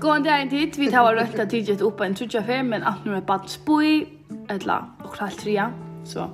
[0.00, 2.62] Gåan det er en tid, vi tar var rødt at tidget oppa en trutja fer,
[2.62, 4.04] men alt nu er bad spui,
[4.50, 5.70] etla, og kral tria,
[6.04, 6.28] så.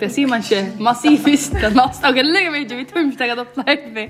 [0.00, 2.86] Det sier man ikke, man sier fyrst, det er nast, ok, lega mig ikke, vi
[2.90, 4.08] tog ikke tega doppla vi.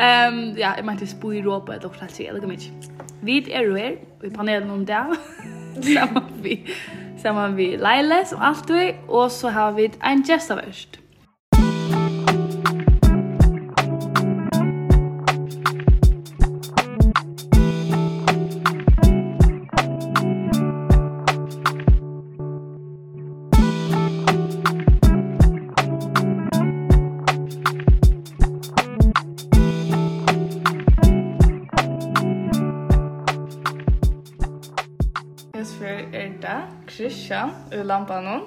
[0.00, 2.96] Ja, jeg mente spui råpa, etla, og kral tria, lega mig ikke.
[3.22, 5.04] Vi er jo her, i panelen om det,
[5.94, 6.56] saman vi,
[7.22, 11.00] saman vi Leile, som alltid, og så har vi en gestaverst.
[37.72, 38.40] lampan hon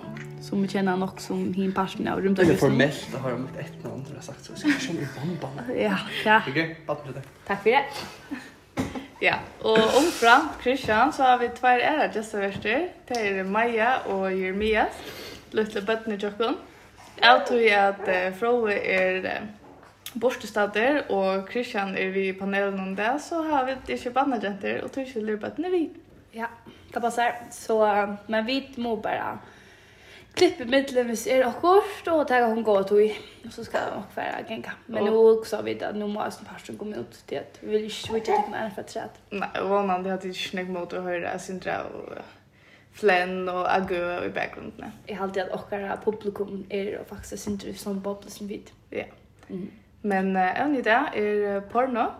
[0.43, 2.47] som vi känner nog som hin passion av runt omkring.
[2.47, 5.51] Det är formellt har de ett namn har sagt så ska jag köra bomban.
[5.77, 6.41] Ja, ja.
[6.47, 7.21] Okej, okay, det.
[7.47, 7.85] Tack för det.
[9.19, 12.89] ja, och omfram Christian så har vi två era just värster.
[13.07, 14.93] Det är Maja och Jeremias.
[15.51, 16.55] Lilla barnet Jakob.
[17.15, 19.47] Jag tror att uh, Froe är uh,
[20.13, 24.81] bortestader och Christian är vi i panelen om det så har vi inte barnet jenter
[24.83, 25.89] och tror inte lilla barnet vi.
[26.31, 26.47] Ja.
[26.93, 27.35] Det passar.
[27.51, 27.79] Så,
[28.27, 29.37] men vi må bare
[30.33, 33.17] klippe mittlen hvis er akkurat, og och ta hon gå tog i.
[33.45, 34.71] Och så ska jag också vara gänga.
[34.85, 37.95] Men nu också vid att nu måste pastorn komme ut til at vi vill inte
[37.95, 39.09] switcha till en för träd.
[39.31, 42.17] Nej, vanan det hadde ikke snägg mot å høre Sindra og
[42.93, 44.93] Flenn og Agö i bakgrunden.
[45.07, 48.71] Jeg har alltid att åkara publikum är och faktiskt Sindra som boble som vid.
[48.89, 49.05] Ja.
[49.49, 49.71] Mm.
[50.01, 52.11] Men uh, en idé är porno.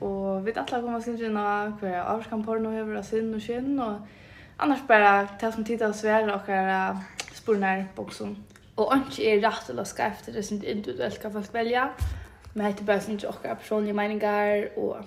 [0.00, 4.00] Og vi alla kommer sin gina hver avskan porno hever av sin og skinn og
[4.58, 7.00] annars bara ta som tid av svære og hver
[7.34, 8.36] spurnar boksen.
[8.76, 11.88] Og ikke er rett eller efter det er sånn individuelt hva folk velja.
[12.54, 15.00] Men heter bare sånn okkar personlige meningar og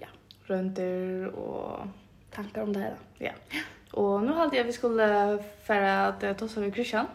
[0.00, 0.08] ja,
[0.48, 1.86] rønter og
[2.32, 2.96] tankar om det her.
[3.20, 3.36] Ja.
[3.92, 5.06] Og nu hadde jeg vi skulle
[5.66, 7.08] fære at jeg tossa med Christian.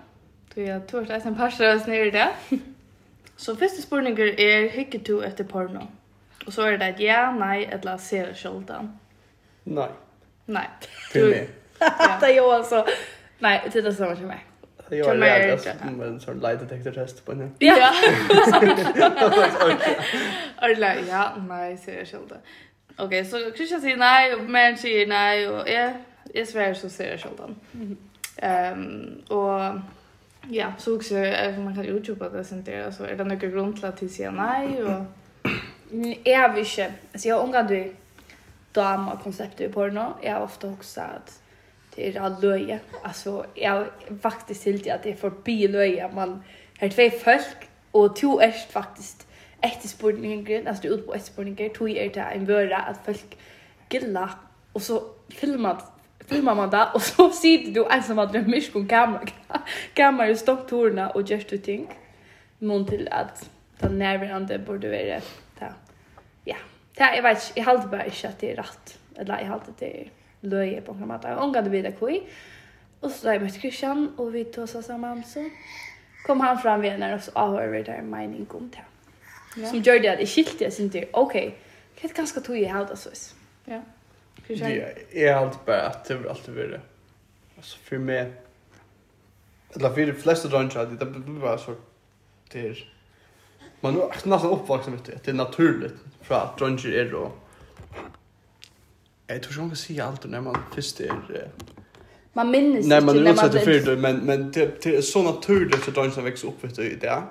[0.53, 2.27] Så jeg tårt eisen en av oss nere i det.
[3.37, 5.81] Så første spurninger er, hikker du etter porno?
[5.81, 6.05] Ja.
[6.45, 8.33] Og så er det et ja, nej, eller ser
[9.66, 9.76] Nei.
[9.76, 9.88] Nei.
[10.48, 10.67] Nej.
[11.14, 11.50] meg.
[11.82, 12.17] Ja.
[12.20, 12.86] Det er jo altså,
[13.39, 14.45] nei, det er är samma som mig.
[14.89, 15.67] Jag har lärt oss
[15.98, 17.52] med en sån light detector test på henne.
[17.60, 17.92] Ja.
[20.70, 22.38] Eller ja, nej, ser jag skulden.
[22.98, 25.94] Okej, så Christian säger nej, men säger nej och jag,
[26.33, 27.56] jag svär så ser jag skulden.
[28.38, 29.82] Ehm och
[30.50, 31.14] ja, så också
[31.58, 34.32] man kan YouTube att det sen det så är det några grund till att säga
[34.32, 35.06] nej och
[36.26, 37.83] jag ikke, altså jeg har unga du
[38.76, 40.14] dama konseptet i porno.
[40.23, 41.42] Jag har ofta också att
[41.95, 42.80] det er all löje.
[43.04, 43.88] Alltså jag
[44.22, 46.44] faktisk till att det er forbi løye, Man
[46.80, 49.28] har två folk och två är faktiskt
[49.61, 50.67] ett spårningen.
[50.67, 51.73] Alltså det er ut på ett spårningen.
[51.73, 53.38] Två är det en vøre at folk
[53.89, 54.30] gilla,
[54.73, 55.83] Och så filmat
[56.27, 59.22] filmar man det och så sitter du ensam att drömmer på kamera
[59.94, 61.89] Kameran i stopptorna och just du ting.
[62.60, 63.50] Någon til at
[63.82, 65.22] den närvarande borde vara
[66.45, 66.60] ja,
[66.98, 69.73] det jeg vet ikke, jeg halte bare ikke at det er rett, eller jeg halte
[69.80, 70.11] det er
[70.45, 72.14] løye på en måte, og hun kan det videre hvor
[73.06, 75.44] og så har jeg møtt Christian, og vi tog oss sammen, så
[76.26, 78.82] kom han fram ved henne, og så avhører vi der mening om det.
[79.58, 79.70] Ja.
[79.70, 82.58] Som gjør det at jeg skilte, jeg synes det, ok, hva er det ganske tog
[82.60, 83.12] jeg halte så?
[83.67, 83.80] Ja.
[84.45, 84.72] Christian?
[84.72, 86.82] Ja, jeg halte bare at det var alltid videre.
[87.58, 88.33] Altså, for meg,
[89.76, 91.76] eller for de fleste drønner, det blir bare så,
[92.54, 92.83] det er,
[93.81, 95.19] Man är nästan vet du, det.
[95.23, 97.31] Det är naturligt för att drunger är då.
[99.27, 101.49] Jag tror inte man kan säga allt när man först är...
[102.33, 105.80] Man minns Nej, man är utsatt för det, men, men det, det är så naturligt
[105.80, 107.23] för drunger som växer upp vet du, i det.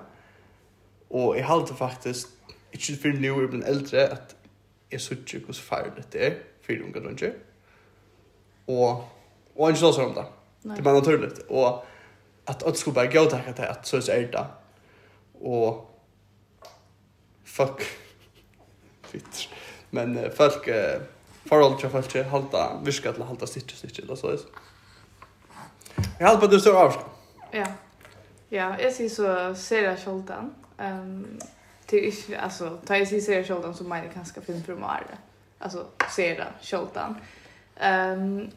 [1.08, 2.28] Och jag hade faktiskt,
[2.70, 4.36] inte för nu är bland äldre, att
[4.88, 7.34] jag suttar hur farligt det är för unga drunger.
[8.64, 8.90] Och,
[9.54, 10.24] och inte så om det.
[10.62, 11.38] Det är bara naturligt.
[11.38, 11.86] Och
[12.44, 14.46] att att skulle bara gå och tacka till att så är det.
[15.40, 15.93] Och
[17.54, 17.82] fuck
[19.02, 19.48] fit.
[19.90, 21.02] Men uh, folk uh,
[21.48, 24.38] forhold til folk til halda virka til halda stitch stitch eller så.
[26.18, 26.98] Jeg halda du står avsk.
[27.52, 27.66] Ja.
[28.50, 30.54] Ja, jeg sier så ser jeg skjoldan.
[30.80, 31.40] Ehm
[31.86, 35.18] til ikke, altså, ta jeg sier ser jeg skjoldan så mener jeg kanskje filmpremiere.
[35.60, 37.16] Altså, ser jeg skjoldan.
[37.82, 38.50] Ehm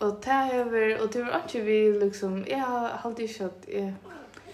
[0.00, 2.64] og det hever, og det var ikke vi liksom, jeg
[3.02, 3.94] halda ikke at jeg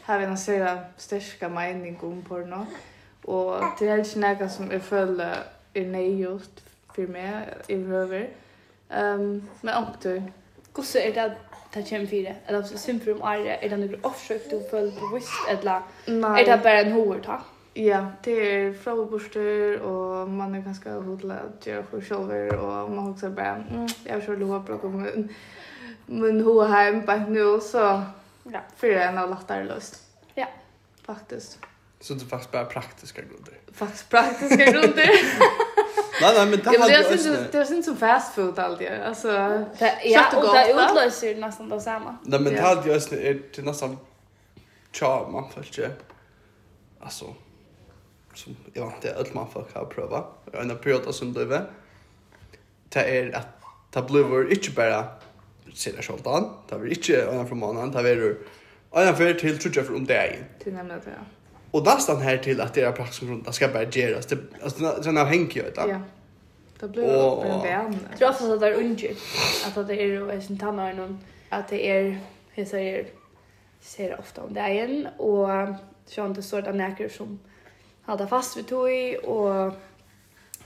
[0.04, 2.56] har en særlig sterska mening om porno.
[2.56, 2.89] Mm
[3.30, 5.44] og det er ikke noe som jeg føler
[5.74, 8.26] er nøygjort for meg i høver.
[8.90, 10.18] Um, men omtøy.
[10.74, 11.36] Hvordan er det
[11.74, 12.36] det kommer for det?
[12.48, 16.62] Eller så synd om ære, er det noe oppsøk du føler bevisst, eller er det
[16.62, 17.46] bare en hovedtak?
[17.76, 23.12] Ja, det er frågeborster og man er ganske hodla at gjøre for sjolver og man
[23.12, 25.30] også bare, mm, jeg har sjolver hva bråk om min,
[26.08, 27.86] min hoa heim bare nå, så
[28.50, 28.66] ja.
[28.76, 30.02] fyrir en av latter løst.
[30.36, 30.50] Ja.
[31.06, 31.69] Faktisk.
[32.00, 33.54] Så det är faktiskt bara praktiska grunder.
[33.72, 35.10] Faktiskt praktiska grunder.
[36.20, 37.48] nej, nej, men det hade jag inte.
[37.52, 38.88] Det var inte som fast food alltid.
[38.88, 39.28] Alltså,
[39.78, 42.16] det, ja, och, och det utlöser nästan det samma.
[42.22, 43.98] Nej, men det hade jag också är till nästan
[44.92, 45.88] tja, man får ju.
[47.00, 47.34] Alltså,
[48.34, 50.24] som jag vet inte, allt man får ha pröva.
[50.52, 51.62] Jag har period som du vet.
[52.88, 53.46] Det är att
[53.90, 55.04] det blir inte bara
[55.74, 56.50] sina sjoltan.
[56.68, 57.90] Det blir inte en från månaden.
[57.90, 58.36] Det blir
[58.90, 60.36] en för till tror jag för om det.
[60.58, 61.24] Till nämligen det, ja.
[61.70, 64.26] Och där här till att deras praktiska Det ska bara göras.
[64.26, 65.88] Det, alltså, den avhänger ju utan.
[65.88, 66.00] Ja.
[66.80, 67.50] Det blir oh.
[67.50, 67.98] en vän.
[68.18, 69.14] Jag tror ofta att det är unge.
[69.66, 71.18] Att det är ju en tannar någon.
[71.48, 72.18] Att det är,
[72.54, 73.06] jag säger,
[73.80, 75.08] ser ofta om det igen.
[75.16, 75.48] Och
[76.06, 76.72] så inte står det
[77.08, 77.38] som
[78.02, 79.72] hade fast vid tog och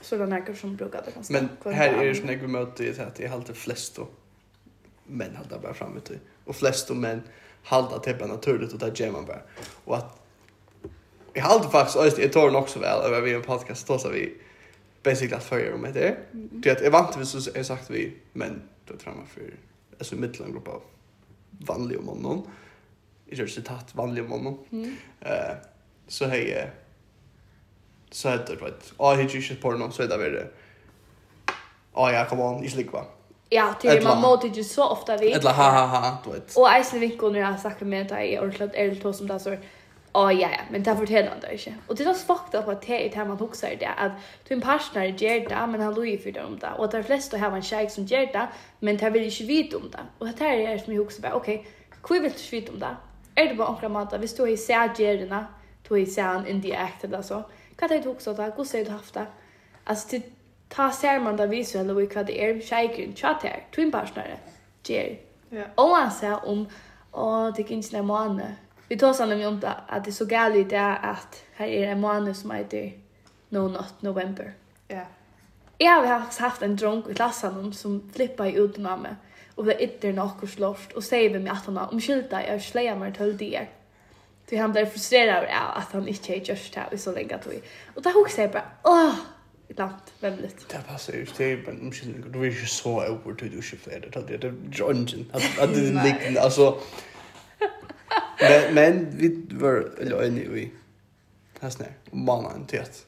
[0.01, 1.33] sådana näker som brukade ganska.
[1.33, 4.07] Men här är det som jag möter i att jag alltid flest då.
[5.07, 6.19] Män hade bara fram vid.
[6.45, 7.21] Och flest då män
[7.63, 9.41] halda det bara naturligt och där ger man bara.
[9.85, 10.24] Och att
[11.37, 14.09] Jag har alltid faktiskt öst jag tar också väl över vi en podcast då så
[14.09, 14.33] vi
[15.03, 16.17] basically att följa med det.
[16.31, 19.43] Det att jag vant vid så är sagt vi men då framme för
[19.99, 20.81] alltså mittlång grupp av
[21.49, 22.41] vanliga mannen.
[23.25, 24.57] i gör citat vanliga mannen.
[25.21, 25.55] Eh
[26.07, 26.71] så hej
[28.11, 28.93] så heter det vet.
[28.97, 30.45] Ja, hit shit på någon så är det väl.
[31.93, 33.05] Ja, ja, come on, is likva.
[33.49, 35.31] Ja, det är man mot det ju så ofta vi.
[35.31, 36.55] Eller ha ha ha, du vet.
[36.55, 39.57] Och Iceland vinkon när jag sagt med dig och klart är det som där så
[40.15, 41.73] Å ja, ja, men det forteller han det ikke.
[41.89, 44.11] Og det er så fucked up at det er det man husker det, at
[44.49, 46.71] din partner gjør det, men han lurer for det om det.
[46.77, 48.45] Og at det er flest å ha en kjærk som gjør det,
[48.79, 50.05] men det vil ikke vite om det.
[50.19, 52.79] Og det er det som jeg husker bare, ok, hvor vil du ikke vite om
[52.79, 52.93] det?
[53.35, 55.41] Er det bare omkring måte, hvis du har sett gjerne,
[55.89, 57.43] du har sett en indie act eller så,
[57.75, 59.27] hva er det du husker det, hvordan har du haft det?
[59.85, 60.23] Altså, til
[60.69, 64.37] ta ser man det viser eller hva det er kjærkeren, kjærk her, du en partner
[64.87, 65.15] gjør.
[65.51, 65.67] Ja.
[65.77, 66.65] Og han sier om,
[67.11, 70.25] å, det er ikke en måned, Vi tar sannolikt om det, att det är så
[70.25, 72.93] galet det är att här är en månad som heter
[73.49, 74.53] No Not November.
[74.87, 74.95] Ja.
[74.95, 75.07] Yeah.
[75.77, 79.15] Jag har haft, haft en dronk i klassen som flippar ut med mig
[79.55, 82.61] och blev ytter något slåst och säger vi mig att han har omskyllt dig och
[82.61, 83.67] släger mig till det.
[84.49, 87.53] Så han blev frustrerad över att han inte har gjort det här så länge tog.
[87.53, 87.61] vi.
[87.95, 89.15] Och där hon säger bara, åh,
[89.67, 90.69] ibland, vemligt.
[90.69, 93.61] Det passar ju, det men om omkyllning, du är ju så över till du är
[93.61, 96.79] 24, det är ju inte, att det är liknande, alltså
[98.39, 100.71] men, men vi var öjne i
[102.11, 103.05] Mamma Mannen till att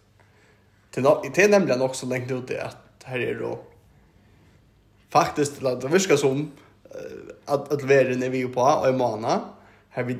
[0.92, 3.60] till, till nämligen också längt ut det att här är då
[5.10, 6.52] faktiskt att det viskar som
[7.46, 9.42] att att vara när vi är på och i mana
[9.90, 10.18] här vi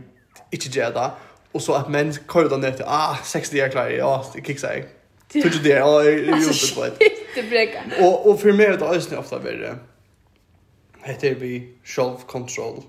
[0.52, 1.12] inte gjort det
[1.52, 4.98] och så att män då ner till ah 60 är klar ja det kickar sig
[5.32, 5.70] Tror du det?
[5.70, 7.00] Ja, det är ju på ett.
[7.36, 7.84] Det bräcker.
[8.00, 9.76] Och och för mig är det ofta värre.
[11.02, 12.84] Heter vi self control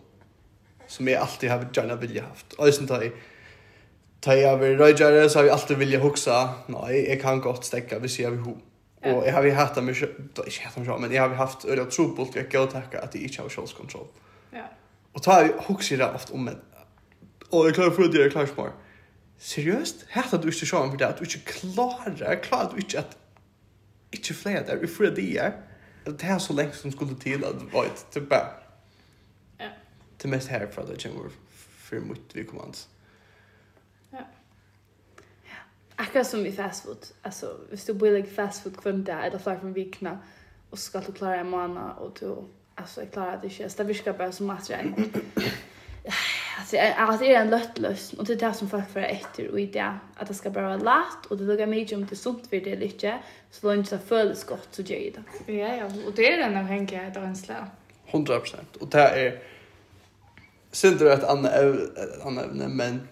[0.88, 2.52] som jag alltid har gärna vilja haft.
[2.52, 3.12] Och sen tar jag
[4.20, 6.54] tar jag vill röjare så har jag alltid vilja huxa.
[6.66, 8.56] Nej, jag kan gott stäcka vi ser vi hur.
[9.14, 11.64] Och jag har vi haft mycket då är jag som men jag har vi haft
[11.64, 14.06] öra trobult, jag går tacka att det inte har shows control.
[14.50, 14.64] Ja.
[15.12, 16.56] Och tar jag huxa det ofta om men
[17.50, 18.72] och jag klarar för det jag klarar smart.
[19.38, 19.96] Seriöst?
[20.10, 23.16] Hatta du inte sjåan för det att du inte klarar, klarar du inte att
[24.10, 25.52] inte fler där, vi får det där.
[26.04, 28.46] Det här så länge som skulle till att vara ett typ bara
[30.22, 31.30] det mest härifrån det kommer
[31.88, 32.88] för mot vi kommer ans.
[34.10, 34.18] Ja.
[35.44, 35.56] Ja.
[35.96, 37.06] Akkurat som i fast food.
[37.22, 40.18] Alltså, hvis du blir like fast food kvar där eller flyr från vikna
[40.70, 42.36] och ska du klara en månad och du
[42.74, 43.76] alltså jag klarar det inte.
[43.76, 44.78] Det viskar bara som att jag
[46.58, 46.76] Alltså,
[47.24, 50.28] det är en löttlös och det är det som folk för efter och idé att
[50.28, 53.18] det ska bara vara lätt och det lukar mig om det sunt för det lite
[53.50, 55.52] så långt så följs gott så gör det.
[55.52, 57.66] Ja ja, och det är den avhängigheten av en slä.
[58.06, 58.40] 100
[58.80, 59.42] och det är
[60.72, 63.08] Synd det ett annat ett annat ämne men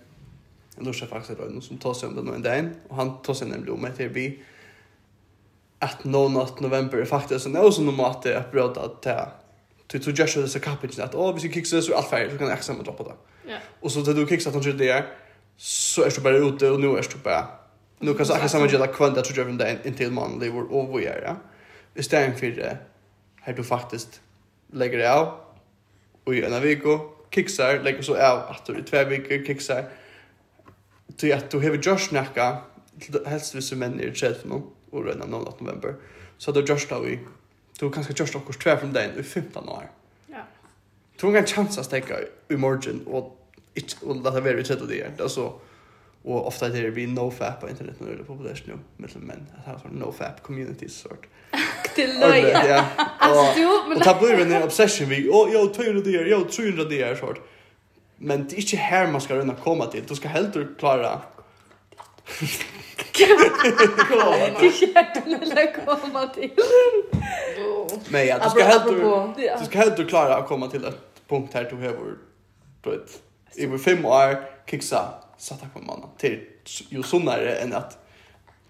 [0.77, 3.35] jag lustar faktiskt att någon som tar sig om det en dag och han tar
[3.35, 4.43] sig nämligen om ett herbi
[5.79, 9.33] att no not november är faktiskt en osen om att det är bröd att ta
[9.87, 12.39] till så just det så kapitlet att åh vi ska kicksa så allt färdigt så
[12.39, 13.15] kan jag extra droppa det.
[13.49, 13.59] Ja.
[13.81, 15.05] Och så tar du kicksa att han gör det
[15.57, 17.47] så är du bara ute och nu är du bara
[17.99, 20.89] nu kan jag samma gilla kvant att driven där in till man det var och
[20.89, 21.37] vad gör ja.
[21.95, 22.79] Istället för det
[23.41, 24.21] här du faktiskt
[24.73, 25.33] lägger det av
[26.25, 29.85] och i en vecka kiksar, lägger så av att du i två veckor kiksar.
[31.17, 32.59] Till att du har just snacka
[33.27, 35.95] helst vissa män i träd för någon och redan någon att november.
[36.39, 37.19] Så då just då vi
[37.79, 39.91] du kanske gjort också två från den i 15 år.
[40.27, 40.37] Ja.
[41.21, 42.15] Tror en chans att stäcka
[42.49, 45.61] i morgon och inte och låta vara i träd och det är alltså
[46.27, 49.47] Och ofta det blir nofap på internet när det är populärt nu mellan män.
[49.59, 51.27] Att ha sån nofap community sort.
[51.95, 52.41] Till löj.
[52.41, 52.85] Ja.
[53.97, 55.29] Och ta blir en obsession vi.
[55.29, 57.41] Och jag 200 där, yo 300 där sort.
[58.17, 60.03] Men det är inte här man ska runda komma till.
[60.09, 61.21] Du ska helt klara
[64.61, 66.51] Det kärten eller komma till.
[68.09, 68.85] Men ja, du ska helt
[69.61, 71.97] du ska helt klara att komma till ett punkt här du har
[72.83, 73.23] varit
[73.55, 76.45] i fem år kicksa satta på mannen till
[76.89, 77.99] ju sunnare än att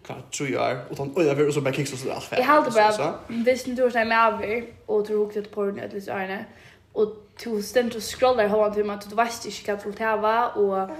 [0.06, 2.28] kan tro år och han över och så bara kicks och så allt.
[2.30, 5.88] Jag hade bara visst du har sig med över och tror också att porren är
[5.88, 6.44] lite ärne
[6.92, 10.16] och to ständ och scrollar har han till att du vet inte vad du här
[10.16, 10.90] var och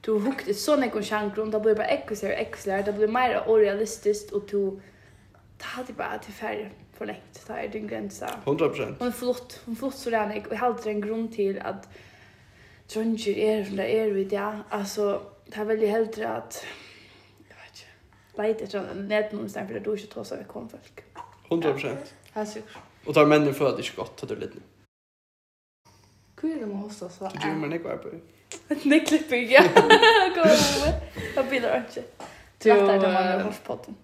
[0.00, 4.32] du hukt ett sån ekon chankron då blir bara ekosar exlar det blir mer realistiskt
[4.32, 4.80] och to
[5.58, 9.60] det hade bara till färre för längt det är din gränsa 100% Hon är flott.
[9.64, 11.88] Hon flott så där och jag hade en grund till att
[12.92, 14.50] trønger er som det er vid, ja.
[14.70, 16.60] Altså, det er veldig heldre at,
[17.48, 17.92] jeg vet ikke,
[18.38, 21.04] leit etter en nednån stedet, for det er du ikke tås av kom folk.
[21.50, 21.86] 100%.
[21.88, 21.94] Ja,
[22.34, 22.78] det er sikkert.
[23.06, 24.60] Och tar männen för att det är gott att du litt nå.
[26.40, 27.18] Hvor er det med hos oss?
[27.18, 28.08] Du gör mig nekvar på.
[28.84, 29.62] Nekklipper, ja.
[30.34, 30.92] Gå over.
[31.34, 32.02] Da bidrar ikke.
[32.58, 33.96] Dette er det man har hørt på den.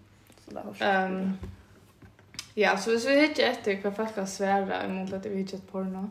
[2.55, 6.09] Ja, så hvis vi hittar efter hva folk har svära emot att vi hittar porno,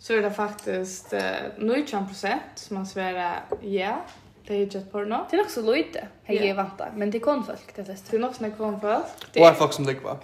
[0.00, 1.20] så är det faktiskt uh,
[1.58, 4.04] 19% som har svarat ja
[4.50, 5.26] det är just porno.
[5.30, 6.08] Det är också lite.
[6.24, 6.56] Hej yeah.
[6.56, 8.06] vänta, men det är konfolk det flesta.
[8.10, 9.04] Det är nog snäck konfolk.
[9.32, 10.18] Det är folk som det kvar.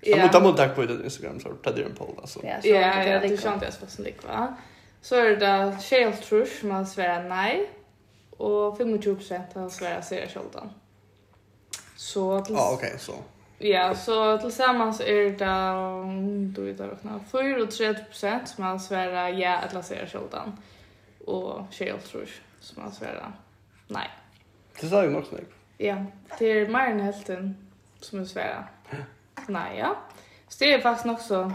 [0.00, 0.16] Ja.
[0.16, 2.40] Jag måste må takke på det Instagram så tar det en poll alltså.
[2.44, 2.80] Ja, så ja,
[3.20, 4.54] det är sant det är folk som det va.
[5.00, 7.70] Så är det Shale Trush som har svarat nej
[8.30, 10.70] och 25% har svarat sig Sheldon.
[11.96, 12.54] Så till...
[12.54, 13.14] Ja, okej, så.
[13.64, 19.56] Ja, så tillsammans är det um, då är det räkna 4 som man svärar ja
[19.56, 20.56] att lasera skjortan
[21.26, 22.28] och skjöld tror
[22.60, 23.32] som man svärar
[23.88, 24.10] nej.
[24.80, 25.44] Det sa ju nog snägg.
[25.78, 26.04] Ja,
[26.38, 27.68] det är mer än hälften
[28.00, 28.70] som är svärar.
[29.46, 29.96] Nej, ja.
[30.48, 31.52] Så det är faktiskt också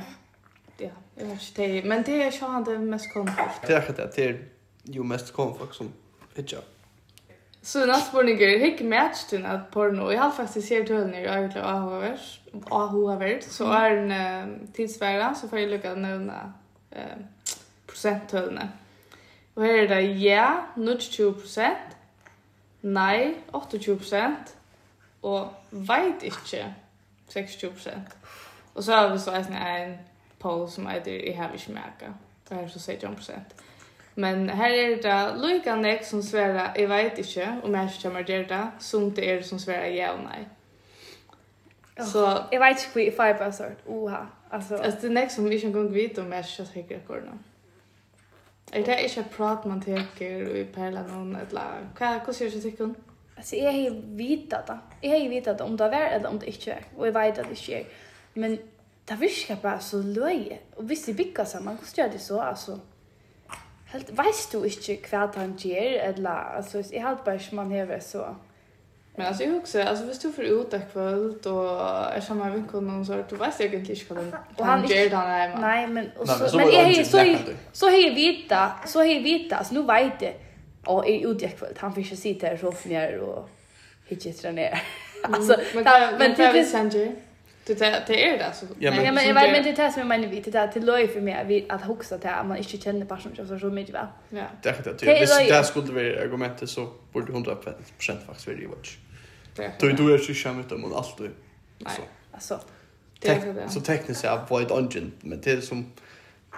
[0.77, 3.67] ja, jag vet inte, men det är ju han det mest komfort.
[3.67, 4.45] Det är det, det är
[4.83, 5.93] ju mest komfort som
[6.35, 6.57] hitcha.
[7.67, 10.11] Så nästa spårning är hick match till att porno.
[10.11, 12.39] Jag har faktiskt sett till i jag av till Ahavers.
[13.49, 16.53] Så är en tidsvärda så får jag lycka nämna
[16.91, 17.17] eh,
[17.87, 18.71] procenttölene.
[19.55, 20.65] Og her er det ja,
[20.99, 21.97] 20 prosent,
[22.81, 24.55] nei, 28 prosent,
[25.21, 26.73] og veit ikke,
[27.33, 28.17] 26 prosent.
[28.75, 29.97] Og så har vi så en, en
[30.39, 32.13] poll som heter, jeg har ikke merket.
[32.49, 33.66] Det er så 16 prosent.
[34.17, 38.19] Men her er det lika nek som sværa, jeg vet inte om jeg ikke kommer
[38.19, 40.47] att göra det, som det er som sværa ja og nei.
[41.99, 43.85] Oh, så jag vet inte hur jag bara sort.
[43.85, 44.25] Oha.
[44.51, 44.75] Alltså.
[44.75, 47.37] Alltså det nek som inte kan vite om jeg ikke ska täcka nå.
[48.73, 52.93] Er det inte prat man teker i perla noen eller Hva, hva sier du tycker?
[53.37, 54.79] Alltså jag har vetat det.
[55.01, 56.83] Jag har vetat om det var eller om det inte är.
[56.95, 57.85] Och jag vet att det inte är.
[58.33, 58.57] Men
[59.05, 60.57] det viskar bara så löje.
[60.75, 62.79] Och hvis det bygger samman, hur ska det så alltså?
[63.91, 68.35] Helt vet du inte vad han ger eller alltså jag har bara man har så.
[69.15, 72.83] Men altså, jeg också alltså hvis du för ut et kväll og är samma med
[72.83, 75.87] någon så du vet jag inte vad han och han ger han nej men nej
[75.87, 77.35] men och så men jag så
[77.73, 80.33] så hej vita så hej vita alltså nu vet det
[80.85, 83.49] och är ute kväll han fick ju sitta där så fnär och
[84.07, 84.81] hitcha ner.
[85.23, 85.83] Alltså men
[86.17, 87.26] men det han gjør?
[87.67, 88.65] Det är det är det alltså.
[88.79, 91.65] Ja men men jag men det tas med mina vid, det till löj för mig
[91.69, 94.07] att huxa till att man inte känner personen så så mycket va.
[94.29, 94.43] Ja.
[94.61, 95.19] Det är det.
[95.19, 97.55] Visst det skulle vara argumentet så borde 100%
[98.25, 98.97] faktiskt vara det watch.
[99.79, 101.31] Du du är ju skämt om allt du.
[101.79, 101.93] Nej.
[102.31, 102.59] Alltså.
[103.69, 105.91] Så tekniskt är void dungeon men det är som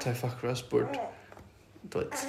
[0.03, 0.65] tar fuck rest.
[1.81, 2.27] Du vet.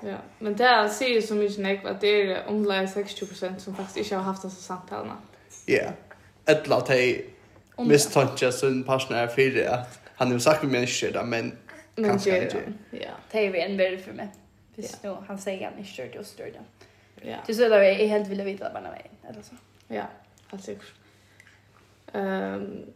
[0.00, 3.76] Ja, men det här ser ju så mycket nek att det är omlag 60% som
[3.76, 5.16] faktiskt inte har haft dessa samtalen.
[5.66, 5.90] Ja.
[6.46, 7.33] Ett lat hej
[7.76, 10.86] misstänker sin partner för att han har sagt med mig
[11.24, 11.52] men
[11.96, 12.62] kanske inte.
[12.90, 14.28] Ja, det är vi en värld för mig.
[14.74, 17.28] Visst nu, han säger han inte det och stör det.
[17.30, 17.36] Ja.
[17.46, 19.54] Det så där är helt vill veta bara mig eller så.
[19.88, 20.04] Ja,
[20.50, 20.92] helt säkert.
[22.12, 22.92] Ehm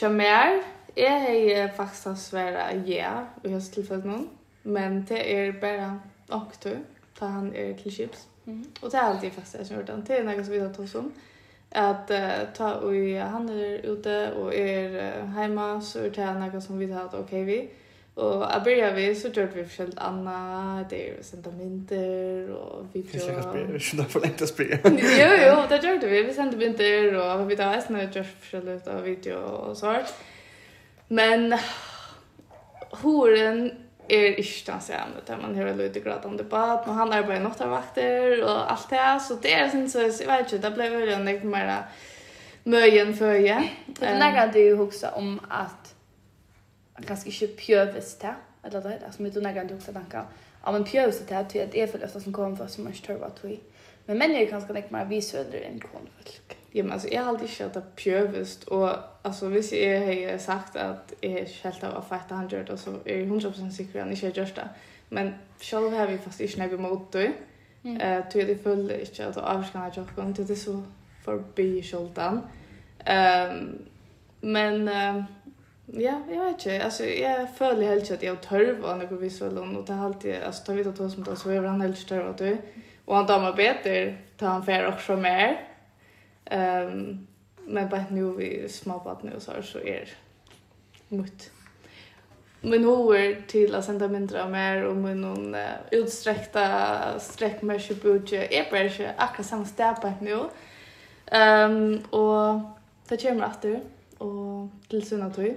[0.00, 0.62] Jamal
[0.94, 4.28] är faktiskt att svära ja i just tillfället någon.
[4.62, 6.78] Men det är bara och tur.
[7.18, 8.28] Ta han er till chips.
[8.46, 8.64] Mm.
[8.80, 10.02] Och det är alltid fast jag har gjort det.
[10.06, 11.12] Det är något som vi har tagit om
[11.72, 12.94] at uh, ta og
[13.32, 17.14] han er ute og er uh, hemma så er det noe som vi har att
[17.14, 17.68] ok vi.
[18.16, 23.16] Og att börja vi så gjør vi forskjellig Anna det er senda mynter och video
[23.16, 26.22] och så där för lite spel jo jo det gjør vi.
[26.22, 29.94] Vi sända mynter og vi tar eisen og gjør forskjellig av video og så
[31.08, 31.54] men
[33.02, 33.70] horen
[34.16, 37.42] er ikke den samme, der man har lyd i grad om debatt, og han arbeider
[37.42, 41.16] nattavakter og alt det, så det er sånn, så jeg vet ikke, det ble veldig
[41.26, 41.72] litt mer
[42.64, 43.72] møyen før jeg.
[43.96, 45.94] Det er nægget du husker om at
[47.06, 50.84] ganske ikke pjøves til, eller det er som du nægget du husker tanker, ja, men
[50.84, 53.34] pjøves til at det er for løftet som kommer fra som man ikke tør hva
[53.36, 53.60] tog i.
[54.06, 56.59] Men menn er ganske nægget mer visødre enn kronfolk.
[56.72, 60.76] Ja, men alltså jag har alltid kört det pjøvest, og altså, hvis jeg har sagt
[60.76, 64.04] at jeg er helt av fighta han gjort och så er jeg 100% sikker at
[64.04, 64.68] han ikke har gjort det.
[65.10, 67.32] Men selv har vi faktisk ikke något emot det.
[67.82, 67.96] Mm.
[67.96, 70.36] Eh, tror jeg det ikke at att avskan har gjort det.
[70.36, 70.82] Det er så
[71.24, 72.40] forbi skjoldan.
[73.10, 73.78] Um,
[74.40, 75.24] men um,
[76.00, 79.42] ja, jeg vet ikke, altså, jeg føler helt ikke at jeg törv och något vis
[79.42, 81.80] väl og det er alltid altså, tar vi det då som det, så er han
[81.80, 82.56] helt törv att du.
[83.06, 85.69] Og han damer bedre, tar han färre også mer.
[86.44, 87.26] Ehm
[87.70, 90.08] men bara nu vi småbarn nu så så är
[91.08, 91.50] mot
[92.62, 98.52] men hover till att sända mindre av mer och med någon uh, utsträckta sträckmässig budget
[98.52, 100.34] är bara inte akkurat samma stäpa nu.
[101.38, 102.60] Um, och
[103.08, 103.80] det kommer att du
[104.18, 105.54] och till sina tog.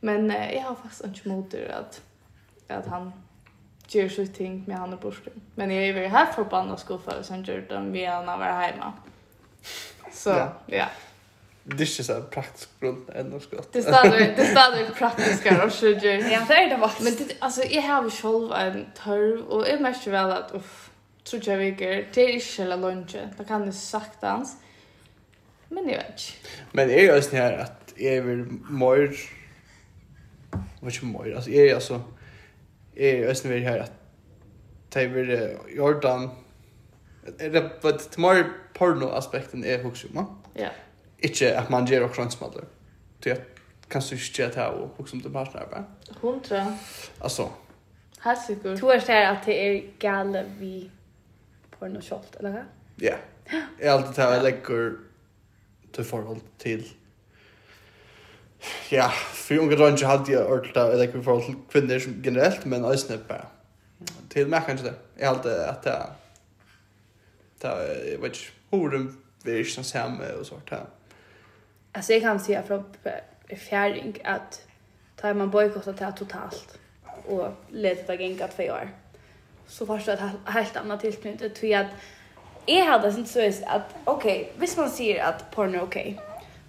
[0.00, 2.02] Men uh, jag har faktiskt inte mot det att,
[2.68, 3.12] att han
[3.88, 5.40] gör så ting med han och borsten.
[5.54, 8.92] Men jag är ju här förbannad skofare sen gör det med han var hemma.
[10.20, 10.86] Så, ja.
[11.64, 13.56] Det är inte så praktisk grund ändå ska.
[13.72, 17.00] Det står det stannar praktiska och så Ja, det är det vart.
[17.00, 20.90] Men det alltså jag har själv en törv och jag märker väl att uff
[21.24, 23.16] tror jag veker det är inte hela lunch.
[23.38, 24.56] Det kan det saktans.
[25.68, 26.32] Men det vet.
[26.72, 29.16] Men är ju snär att är väl mer
[30.80, 32.02] vad som mer alltså är alltså
[32.94, 33.92] är ju snär här att
[34.90, 36.30] ta över Jordan
[37.38, 38.46] Är det vad till mer
[38.80, 40.26] porno-aspekten är också om.
[40.54, 40.68] Ja.
[41.18, 42.64] Inte att man gjør også rønnsmadler.
[43.24, 43.40] Det er
[43.90, 45.84] kanskje ikke det her och också om det partnerarbeid.
[46.22, 46.76] Hundra.
[47.20, 47.48] Altså.
[48.20, 48.80] Helt sikkert.
[48.80, 50.90] Du er sier att det är galet vi
[51.78, 52.64] porno shot eller vad?
[53.00, 53.16] Ja.
[53.80, 54.14] Jag har alltid
[54.64, 54.96] til å
[55.92, 56.84] till förhåll till
[58.90, 62.66] Ja, för unga unge drønner hadde jeg ordentlig av eller i forhold til kvinner generellt,
[62.66, 63.46] men også bare
[64.30, 64.94] Till mig kanske det.
[65.18, 65.96] Jeg hadde att det,
[67.62, 67.68] det,
[68.10, 70.86] jeg vet ikke, orden vi är som samma och sånt här.
[71.92, 72.84] Alltså jag kan säga från
[73.48, 74.66] erfaring att
[75.16, 76.78] tar man bojkottat det här totalt
[77.26, 78.90] och leder det gänga två år
[79.66, 81.86] så först ett helt annat tillknytet till att
[82.66, 86.20] jag hade sin så att okej, okay, visst man säger att porno är okej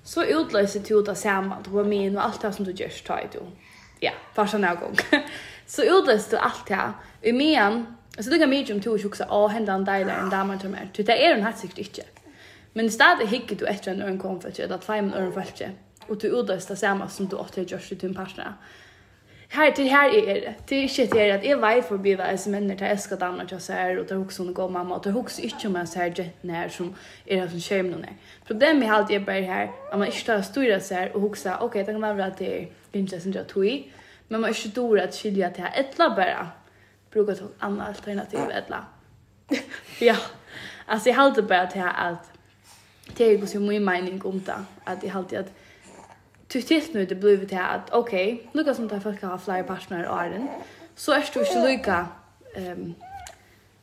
[0.03, 3.29] så utlöser du ut av samman du med och allt det som du gör tar
[3.31, 3.39] du
[3.99, 4.95] ja, första någon gång
[5.65, 9.23] så utlöser du allt det här i men Alltså det kan mig om två också
[9.23, 10.89] och hända en del en damer till mig.
[10.95, 12.01] Det är den här hattsikt inte.
[12.73, 15.71] Men i stedet hikker du etter en øren komfort, eller at feimen øren følte,
[16.07, 18.53] og du udøst det samme som du ofte har gjort til din partner.
[19.51, 20.53] Her til her er det.
[20.69, 22.99] Det er ikke til at jeg vet for å bli hva som ender til jeg
[23.03, 25.67] skal damer til seg her, og til hokse hun går mamma, og til hokse ikke
[25.67, 26.93] om jeg ser jettene her som
[27.27, 28.37] er her som skjer med noen her.
[28.47, 31.73] Problemet er alltid bare her, at man ikke tar styrer seg her og hokse, ok,
[31.73, 33.75] det kan være at det er ikke som jeg tog i,
[34.29, 36.47] men man ikke tror at skilja til her, etla bare,
[37.11, 38.85] brukar ta andra alternativ ja.
[39.99, 40.15] ja.
[40.85, 42.31] Alltså jag hade bara till att
[43.17, 45.53] det är ju så mycket mening om det att jag hade att
[46.47, 50.07] till tills nu det blev det att okej, okay, som tar folk har flyer partner
[50.07, 50.47] och Arden
[50.95, 52.07] så är du inte lika
[52.55, 52.93] ehm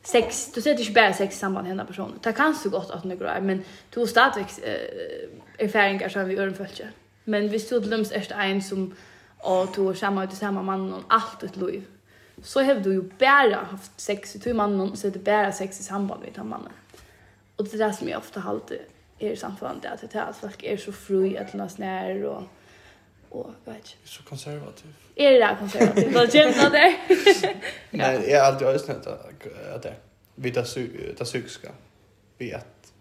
[0.03, 2.19] sex du ser inte bara sex samband med den personen.
[2.23, 6.35] Det kan så gott att nu går men du har stadigt uh, erfarenheter som vi
[6.35, 6.87] gör en.
[7.23, 8.95] Men vi stod lumst är en som
[9.37, 11.85] och tog samma ut samma man och allt ett liv
[12.43, 15.51] så har du ju bara haft sex i två mannen och så är det bara
[15.51, 16.71] sex i samband med den mannen.
[17.55, 18.79] Och det är det som jag ofta alltid
[19.19, 22.43] är i samfund att det är att folk är så fri att de snär och
[23.29, 24.09] och vad vet inte.
[24.09, 24.93] Så konservativ.
[25.15, 26.13] Är det där konservativ?
[26.13, 26.95] Vad känner det?
[27.91, 29.93] Nej, jag har alltid ösnat att det
[30.35, 30.63] vid det
[31.23, 31.71] psykiska.
[32.37, 32.93] Vi att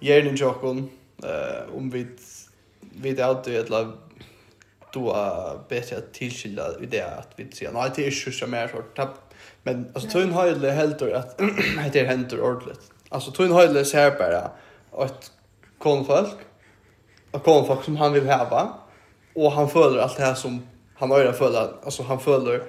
[0.00, 0.90] ger en joke om
[1.72, 2.06] om vi
[2.80, 3.70] vi det alltid att
[4.92, 5.16] då
[5.68, 8.82] bättre att tillskilja i det att vi säger nej det är ju så mer så
[8.82, 11.38] tapp men alltså tun höjle helt och att
[11.92, 12.80] det händer ordentligt.
[13.08, 14.50] Alltså tun höjle ser bara
[15.04, 15.30] att
[15.78, 16.36] konfolk
[17.30, 18.78] och konfolk som han vill ha
[19.34, 22.62] och han följer allt det här som han har ju följer alltså han följer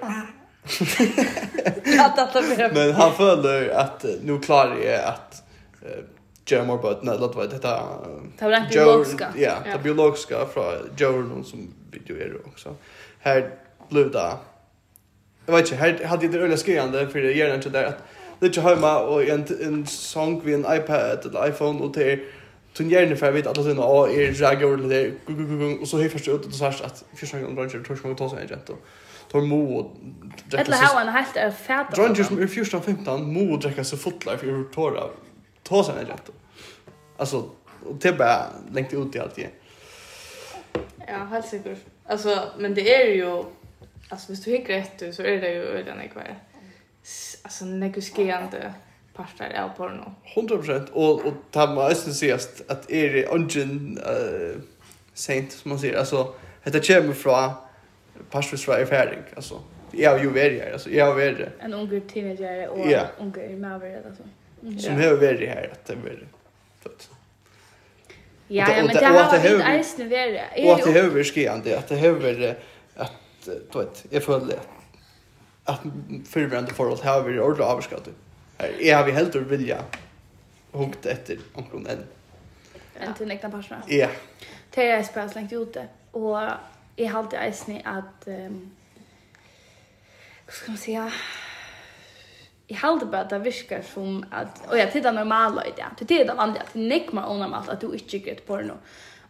[2.74, 5.42] men han följer att nu klarar det att
[5.82, 6.04] uh,
[6.50, 7.82] Jerry Morbot, nej, låt vara, detta...
[8.38, 9.28] Det var det biologiska.
[9.36, 10.64] Ja, det biologiska från
[10.96, 11.74] Joe som
[12.06, 12.76] du är också.
[13.18, 13.50] Här
[13.88, 14.36] blev det
[15.46, 17.98] Jag vet inte, här hade det öliga skriande för det gör inte där att
[18.38, 22.24] det inte hemma och en en sång vid en iPad eller iPhone och till
[22.72, 25.12] Tun gjerne för jag vet att det är något är jag gjorde det
[25.80, 28.30] och så helt först ut och så här att första gången Roger tror jag ta
[28.30, 28.78] sig en gent och
[29.30, 29.96] tar mo och
[30.52, 31.86] Eller hur han helt är färd.
[31.98, 35.02] Roger som är 14 15 mo och Jacka så fotlar för tora
[35.62, 36.30] ta sig en gent.
[37.16, 37.50] Alltså
[38.00, 39.50] det bara längt ut i allt igen.
[41.06, 41.78] Ja, helt säkert.
[42.06, 43.44] Alltså, men det är ju...
[44.08, 46.36] Alltså, hvis du hinkar efter så är det ju öden i kvar.
[47.42, 48.74] Alltså, neguskerande
[49.14, 50.14] parter av porno.
[50.34, 54.60] 100% Och, och det här med östen att är det ungen uh,
[55.14, 55.98] sent, som man säger.
[55.98, 57.50] Alltså, det kommer från
[58.30, 59.22] parstvis fra erfaring.
[59.36, 60.72] Alltså, jag har ju varit här.
[60.72, 61.48] Alltså, jag har varit.
[61.58, 63.08] En ung teenager och yeah.
[63.18, 63.72] unga är med
[64.06, 64.22] alltså.
[64.62, 64.78] Mm.
[64.78, 65.70] Som har varit här.
[65.72, 67.10] Att det är varit.
[68.52, 70.44] Ja, ja, men det har vi eisne värre.
[70.56, 72.56] Och att det har varit skiande, att det har varit
[72.96, 73.12] att,
[73.44, 74.58] du vet, jeg føler
[75.64, 75.80] att
[76.28, 78.08] förvärande forhold har varit ordentligt avskatt.
[78.80, 79.84] Jag har vi helt og vilja
[80.72, 82.06] hunkt efter omkring en.
[83.00, 83.82] En till nekna personer?
[83.88, 84.08] Ja.
[84.74, 86.50] Det er jeg spes lengt ute, og
[86.98, 88.70] jeg halte eisne att, um,
[90.46, 91.12] hva ska man säga,
[92.70, 95.86] jag hade bara att det virkar som att och jag tittar normala i det.
[95.98, 98.72] Du tittar vanligt att nick mer onormalt att du inte gör ett porno.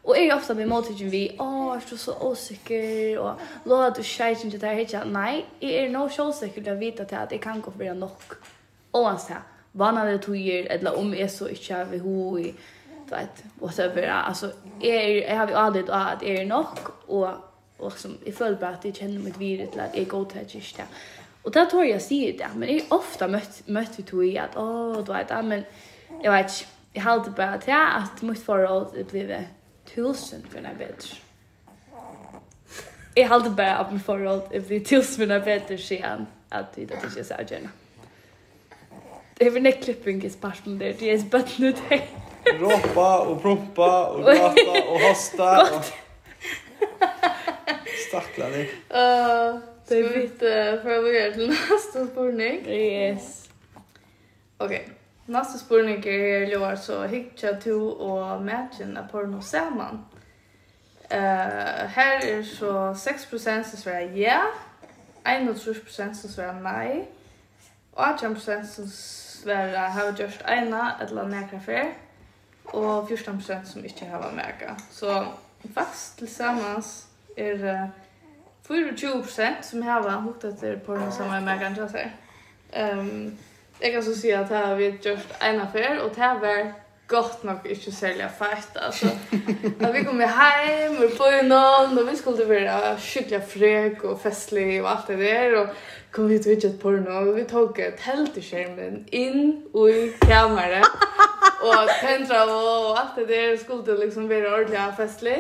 [0.03, 3.33] Och är ju ofta med motigen vi, åh, jag du så osäker, och
[3.65, 5.05] låt att du tjejt inte det här hittar.
[5.05, 7.95] Nej, jag är nog så osäker att veta till att jag kan gå för det
[7.95, 8.11] nog.
[8.93, 9.37] Oavsett,
[9.73, 12.55] vana det tojer, eller om jag så inte har vi ho i,
[13.05, 14.09] du vet, whatever.
[14.09, 14.51] Alltså,
[14.81, 16.67] jag, jag har ju aldrig att jag är nog,
[17.07, 17.29] och,
[17.77, 20.55] och som, jag följer bara att jag känner mitt virus, eller att jag är godtaget
[20.55, 20.83] inte.
[21.43, 24.39] Och där tror jag sig det, men jag har ofta mött mött vi tog i
[24.39, 25.65] att åh, oh, du vet, ja, men
[26.23, 29.45] jag vet inte, jag har alltid bara att jag att mitt förhåll blev
[29.95, 31.17] tusen för en bättre.
[33.15, 36.85] Jag har alltid bara att mitt förhåll blev tusen för en bättre sen att det
[36.85, 37.69] då tycker så här gärna.
[39.35, 42.03] Det är väl en klipping i sparsen där, det är spött nu det.
[42.59, 45.85] Råpa och prompa och gata och hosta och...
[48.09, 48.63] Stacklar ni.
[48.63, 49.70] Uh...
[49.91, 52.67] Det är lite för att vi till nästa spårning.
[52.67, 53.49] Yes.
[54.57, 54.81] Okej.
[54.81, 54.95] Okay.
[55.27, 60.05] Nästa spårning är ju så hickja to och matchen av porno samman.
[61.09, 64.43] Eh uh, här är så 6% som svarar ja,
[65.25, 67.09] 21% som svarar nej,
[67.91, 71.95] Och 18% som svarar har gjort ena eller nekra fer,
[72.65, 74.77] Och 14% som inte har märka.
[74.91, 75.27] Så
[75.75, 77.87] faktisk tillsammans er uh,
[78.71, 82.13] 24% som har hukt etter porno som er mer kanskje seg.
[82.71, 83.39] Um,
[83.83, 86.73] jeg kan så si at det har vi gjort en affær, og det her var
[87.11, 89.07] godt nok ikke særlig fett, altså.
[89.81, 94.83] att vi kom hjem, och på någon og vi skulle være skikkelig frek og festlig
[94.83, 95.69] og alt det der, og
[96.13, 100.87] kom hit og vidtjett porno, og vi tok telteskjermen inn og i kameret,
[101.63, 105.39] og tendra og alt det der skulle liksom være ordentlig festlig.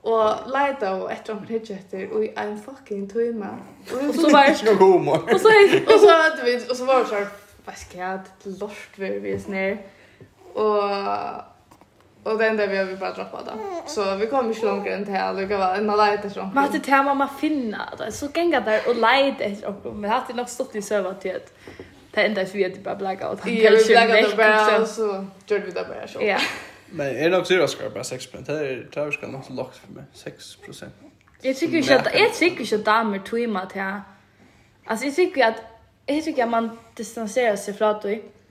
[0.00, 3.50] Og leita og etter om hitjetter og i en fucking tøyma.
[3.92, 5.26] Og så var det noe humor.
[5.28, 5.52] Og så,
[5.84, 7.26] og så, du vi og så var det sånn,
[7.66, 9.76] hva skal jeg ha lort ved vi er snir.
[10.54, 11.44] Og,
[12.24, 13.58] og den der vi har vi bare droppet da.
[13.92, 16.50] Så vi kom ikke langt enn til, og det var en leita etter om.
[16.56, 18.10] Men det er man finna finne, da.
[18.10, 20.00] Så ganger der og leita etter om.
[20.00, 21.52] Men hatt det nok stått i søva til at
[22.14, 23.62] det enda er for vi at de bare blagga og tanker.
[23.62, 25.12] Ja, vi blagga det bare, og så
[25.46, 26.40] gjorde vi det bare så Ja.
[26.90, 29.92] Men är det nog seriöst bara 6 Det är det är ska något lågt för
[29.92, 30.04] mig.
[30.12, 30.58] 6
[31.42, 34.00] Jag tycker ju att jag tycker ju att damer tvimmar till.
[34.84, 35.56] Alltså jag tycker att
[36.06, 38.02] jag tycker att man distanserar sig från att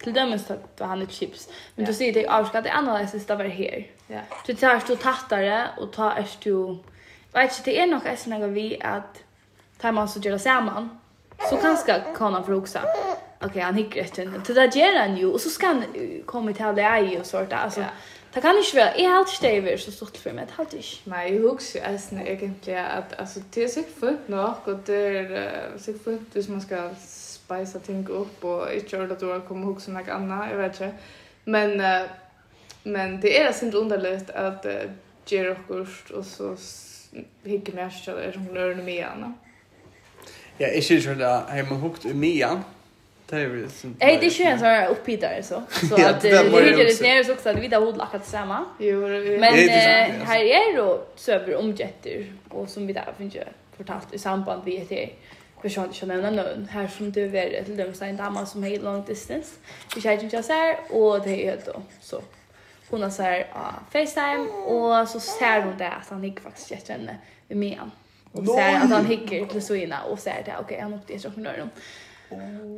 [0.03, 1.49] till dömes att han är chips.
[1.75, 3.87] Men då säger det avskatt det andra sista var här.
[4.07, 4.19] Ja.
[4.45, 6.77] Du tar du tattare och tar är du
[7.33, 9.23] vet inte det är nog är något vi att
[9.81, 10.99] tar man så gör det samman.
[11.49, 12.83] Så kanske kan han fråga.
[13.41, 14.25] Okej, han hickar efter.
[14.47, 15.83] Det där gör han ju och så ska han
[16.25, 17.83] komma till det är ju och sånt alltså.
[18.33, 20.79] Det kan inte vara, jag har alltid stäver så stort för mig, det har alltid
[20.79, 21.09] inte.
[21.09, 24.95] Nej, jag husker ju äsna egentligen att alltså, det är säkert fullt nog och det
[24.95, 29.41] är uh, säkert fullt hvis man ska spajsa ting upp och inte göra att du
[29.41, 30.93] kommer ihåg som något annat, jag vet inte.
[31.43, 32.09] Men, uh,
[32.83, 34.71] men det är inte underligt att uh,
[35.25, 35.87] göra och
[36.17, 36.57] och så
[37.43, 39.33] hickar mer oss det, är som lörna med igen.
[40.57, 42.59] Ja, jag syns väl att jag man hukt med igen.
[43.29, 43.97] Det är ju sånt.
[43.99, 45.63] Ej, det känns så här upphittare så.
[45.89, 48.65] Så att det ligger det ner så också att vi där odlar akkurat samma.
[48.79, 49.07] Jo,
[49.39, 49.53] Men
[50.23, 53.43] här är då söver om jätter och som vi där finns ju
[53.77, 55.09] fortalt i samband med det
[55.61, 58.79] personligt som nämna någon här som du är till dem så en dama som är
[58.79, 59.55] long distance.
[59.95, 62.21] Vi ju inte så här och det är då så
[62.89, 63.45] hon har så här
[63.91, 67.15] FaceTime och så ser hon det att han ligger faktiskt jättevännen
[67.47, 67.79] med mig.
[68.31, 71.69] Och ser att han hickar till Soina och säger det okej han åkte entreprenören.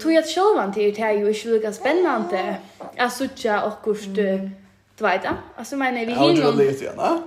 [0.02, 2.56] Tog jag självan till det här ju är lika spännande.
[2.96, 3.30] Jag såg
[3.66, 4.50] och kurs du
[4.98, 5.36] vet det.
[5.56, 6.42] Alltså men vi hinner.
[6.42, 7.22] Ja, det vet jag, va?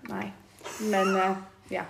[0.00, 0.32] Nej.
[0.80, 1.36] Men
[1.68, 1.82] ja.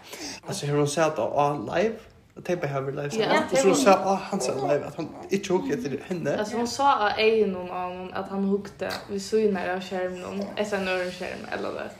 [0.46, 1.94] Alltså hur hon säger att ah live
[2.34, 3.10] Det bara över live.
[3.10, 3.20] så.
[3.20, 6.36] Ja, och så sa ah han sa live att han inte tog till henne.
[6.38, 10.20] Alltså hon sa att ej någon honom att han hukte vi såg när av skärmen
[10.20, 11.90] någon sen när skärm eller det.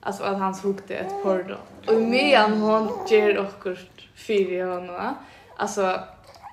[0.00, 1.92] Alltså att han hukte ett porr då.
[1.92, 5.14] Och medan hon ger och kurs fyra honom.
[5.56, 6.00] Alltså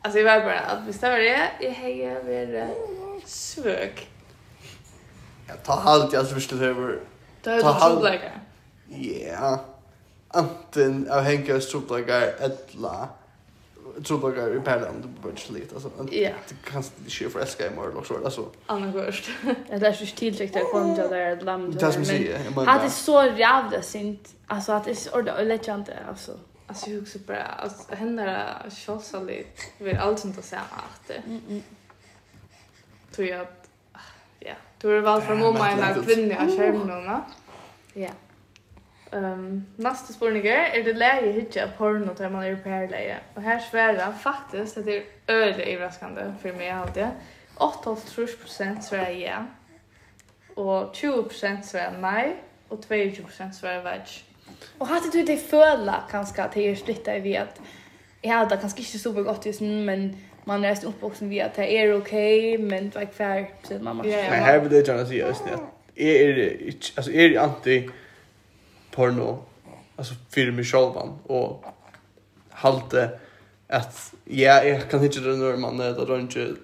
[0.05, 2.69] Alltså jag var bara att visst var det jag hejar över
[3.25, 4.07] svök.
[5.47, 6.99] Jag tar halt jag så visst det över.
[7.43, 8.21] Ta halt.
[8.87, 9.65] Ja.
[10.27, 13.09] Anten av Henke Strupplagar ettla.
[14.03, 15.89] Strupplagar i Pärlan du borde inte lite alltså.
[16.11, 16.31] Ja.
[16.49, 18.45] Det kan inte ske för älska i morgon också alltså.
[18.65, 19.29] Annars.
[19.69, 21.79] Det är så tillräckligt att komma till där land.
[21.79, 24.19] Det är så jävla synd.
[24.47, 25.69] Alltså att det är så ordentligt
[26.09, 26.31] alltså.
[26.67, 31.21] Alltså jag också bara, alltså händer kjolsaligt vid allt sånt att säga att det.
[33.11, 33.69] Tror jag att,
[34.39, 37.21] ja, du är väl från om mig när kvinnor har skärmen
[37.93, 38.09] Ja.
[39.11, 43.17] Ehm, nästa spårning är, det läge hitcha porno där man är i pärläge?
[43.33, 47.07] Och här svärar faktiskt att det är öde överraskande för mig alltid.
[47.55, 49.45] 8,5% svarar ja.
[50.55, 52.35] Och 20% svarar nej.
[52.67, 54.25] Och 22% svarar värst.
[54.77, 57.59] Och hade du det förla kanske att det är splitta vi att
[58.21, 61.55] jag hade kanske inte så gott just nu men man är just uppvuxen vi att
[61.55, 64.07] det är okej men men var kvar så mamma.
[64.07, 65.59] Ja, men här vill det gärna säga just det.
[65.95, 67.89] Är det alltså är det anti
[68.91, 69.43] porno
[69.95, 70.91] alltså för mig själv
[71.23, 71.65] och
[72.49, 73.19] halte
[73.67, 76.55] att ja, jag kan inte det när man det då inte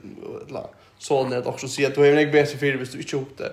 [0.48, 3.16] la så när det också säger att du är inte bättre för hvis du inte
[3.16, 3.52] gjort det.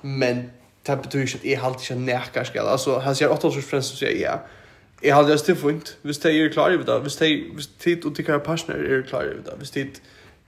[0.00, 0.50] Men
[0.88, 2.70] det betyr ikke at jeg halte ikke nekker skal.
[2.72, 4.38] Altså, han sier 8 års fremst som sier ja.
[5.02, 8.16] Jeg halte det stilfunkt, hvis de er klar ved det, hvis de, hvis tid og
[8.16, 10.00] tikkere partner er klar ved det, hvis tid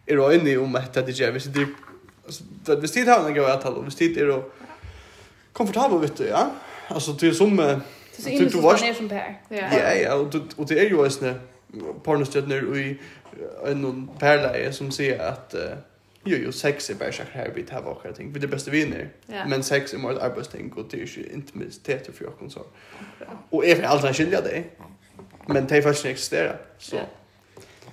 [0.09, 3.47] er å inne om et det gjør, hvis tid er, hvis tid har en gøy
[3.47, 4.41] avtale, hvis tid er å
[5.53, 6.49] komfortabel, vet du, ja.
[6.91, 7.57] Altså, det er som...
[7.57, 9.31] Det er så inne som stannet som Per.
[9.55, 11.39] Ja, ja, og det er jo en sånn
[12.05, 15.55] pornostjøtner og en perleie som sier at...
[15.55, 15.79] Uh,
[16.25, 18.33] Jo, jo, sex är bara så här vi tar våra ting.
[18.33, 19.09] Vi är det bästa vinner.
[19.29, 19.49] Yeah.
[19.49, 22.67] Men sex är mer ett arbetsting och det är ju intimitet för jag så.
[23.51, 24.71] Och är allt han skiljer dig.
[25.47, 26.61] Men det är faktiskt inte existerar.
[26.79, 26.97] Så.
[26.97, 27.09] Yeah.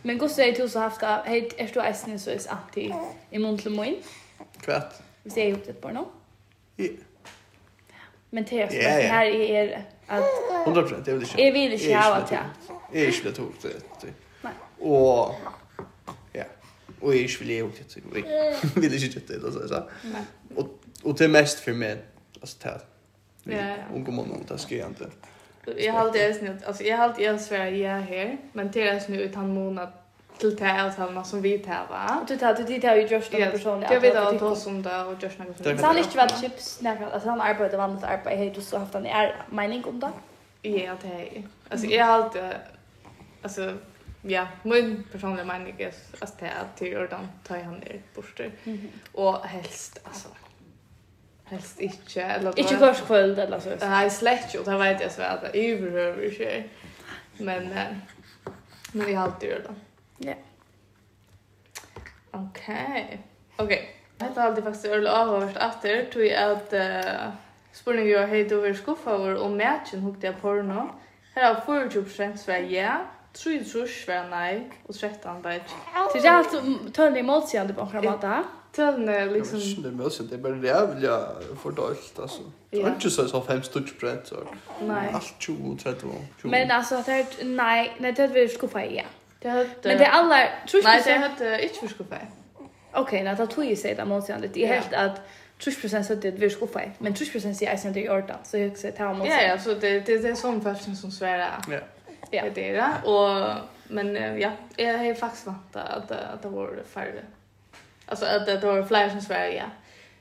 [0.01, 2.93] Men gos säger du så haft att hej, är du äsne så är alltid
[3.29, 3.95] i mun till mun.
[4.61, 4.93] Kvart.
[5.23, 6.03] Vi ser ihop det på nu.
[6.75, 6.87] Ja.
[8.29, 10.23] Men det är så här är att
[10.65, 11.41] 100 det vill inte.
[11.41, 12.39] Jag vill inte ha det.
[12.91, 13.01] jag.
[13.01, 14.05] Är inte det tog det.
[14.41, 14.53] Nej.
[14.89, 15.35] Och
[16.99, 18.21] och jag vill ju inte så vi
[18.75, 19.83] vill ju inte det så så.
[20.55, 20.67] Och
[21.03, 21.97] och det mest för mig
[22.41, 22.81] alltså det.
[23.43, 23.75] Ja.
[23.93, 25.07] Och kommer någon där ska jag inte.
[25.77, 28.87] Jag har alltid snitt alltså jag har alltid en svär jag är här men det
[28.87, 29.89] är nu utan månad
[30.37, 32.25] till det här samma som vi tar va.
[32.27, 33.87] Du tar du tar ju just den personen.
[33.91, 35.79] Jag vet att ta som det, och just något sånt.
[35.79, 38.95] Så han inte väl chips när alltså han arbetar vanligt arbete hej du så haft
[38.95, 40.11] en är mening om det.
[40.69, 41.43] Ja det.
[41.69, 42.41] Alltså jag har alltid
[43.41, 43.73] alltså
[44.21, 48.51] ja, min personliga mening är att det är till ordan ta han ner borster.
[48.63, 48.89] Mm.
[49.11, 50.27] Och helst alltså
[51.43, 53.69] helst inte eller inte kors kväll eller så.
[53.81, 56.63] Nej, släck ju, det vet jag så att det behöver inte.
[57.37, 57.69] Men
[58.91, 59.75] men vi har alltid gjort det.
[60.29, 60.33] Ja.
[62.31, 63.19] Okej.
[63.55, 63.95] Okej.
[64.17, 67.31] Det har alltid faktiskt öl av vart efter tror jag att uh,
[67.71, 70.89] spurningen jag hej då vi skuffa över och matchen hukte jag porno.
[71.35, 72.83] Här har 40% Sverige.
[72.83, 73.05] Ja.
[73.43, 75.69] Tryn trus var nej och trettan var ikke.
[76.11, 78.43] Så det är alt tølende motsägande på några måte.
[78.75, 79.59] Tølende liksom...
[79.59, 81.09] Det är ikke målsigende, det er bare rævlig
[81.57, 82.41] fordølt, alltså.
[82.71, 84.35] Det er inte så fem stutch brent, så.
[84.81, 85.09] Nej.
[85.13, 86.07] Allt 20, 30,
[86.41, 86.51] 20.
[86.51, 89.03] Men alltså det är nej, nej det vill vi skuffa ja.
[89.43, 90.49] Det hade Men det alla alle...
[90.73, 92.15] jag det hade inte för skuffa
[92.93, 94.47] Okej, Ok, nei, det tog ju sig det motsägande.
[94.47, 95.21] Det er helt att
[95.59, 98.77] 30% så det vill skuffa men 30% säger jeg sen det är ordan, så jag
[98.77, 99.43] sier det her målsigende.
[99.43, 101.63] Ja, ja, så det, det, det sån sånn person som svärar.
[101.71, 101.79] Ja
[102.31, 102.43] ja.
[102.55, 103.55] det där och
[103.87, 107.25] men ja jag har faktiskt väntat att att det var färre
[108.05, 109.65] alltså att det var fler som Sverige ja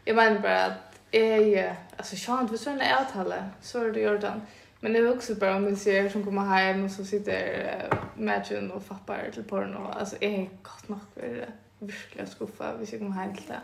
[0.05, 4.43] jag menar bara att jag alltså chans för såna avtalet så är det Jordan
[4.81, 7.99] men det är också bara om man ser som kommer hem och så sitter uh,
[8.17, 13.01] matchen och fappar till porno alltså är gott nog för det Verkligen skuffa hvis jag
[13.01, 13.61] kommer hem till det.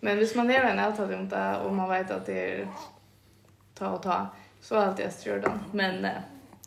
[0.00, 2.68] Men hvis man lever en avtale om det, och man vet att det är
[3.74, 4.26] ta och ta,
[4.60, 5.60] så er alltid jeg styrer den.
[5.72, 6.22] Men eh,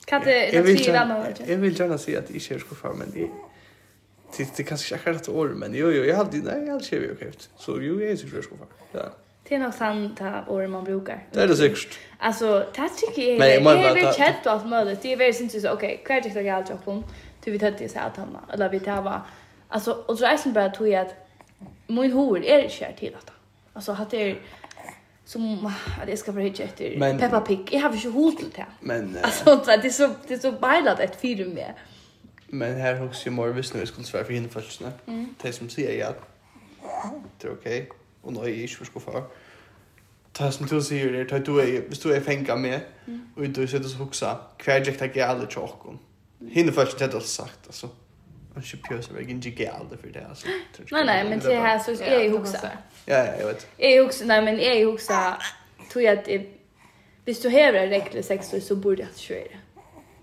[0.05, 3.11] Kan det jag vill gärna jag vill gärna säga att det i kör skuffa men
[3.11, 3.29] det
[4.37, 6.85] det det kanske inte är rätt år men jo jo jag hade nej jag hade
[6.85, 7.31] ju okej.
[7.57, 8.43] Så jo jag är så kör.
[8.91, 9.09] Ja.
[9.47, 11.27] Det är nog sant att ord man brukar.
[11.31, 11.99] Det är det säkert.
[12.19, 14.07] Alltså tack tycker jag det är väl
[14.45, 15.01] och allt möjligt.
[15.01, 17.03] det är väl syns så okej kvar tycker jag alltså kom
[17.43, 19.21] du vet att det så att han eller vi tar var
[19.67, 21.15] alltså och så är det bara att
[21.87, 23.31] min hår är kär till att
[23.73, 24.37] alltså att det är
[25.25, 25.65] som
[26.01, 27.69] att jag ska få hitta efter men, Peppa Pig.
[27.71, 28.65] Jag har ju hot till det.
[28.79, 31.73] Men alltså det är så det är så bailat ett fyr med.
[32.47, 34.91] Men här också ju mer visst nu skulle svara för hinna först nu.
[35.05, 35.35] Mm.
[35.41, 36.13] Det som säger jag
[37.39, 37.89] det är okej.
[38.21, 39.23] Och nu är jag inte för få.
[40.31, 42.79] Ta som du säger det, ta du är hvis du är fänga med
[43.35, 44.39] och du sitter så huxa.
[44.57, 45.99] Kvar jag tar gärna chocken.
[46.49, 47.89] Hinna först det har sagt alltså.
[48.53, 50.47] Man ska pjösa mig inte gärna för det alltså.
[50.91, 52.71] Nej nej, men det här så är ju huxa.
[53.05, 53.67] Ja ja, jag vet.
[53.77, 55.13] Är ju nej men är ju också
[55.91, 56.27] tror jag att
[57.25, 59.47] hvis du har regler sex så borde jag att köra.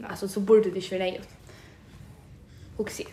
[0.09, 1.29] Alltså så borde det köra ut.
[2.77, 3.05] Huxa.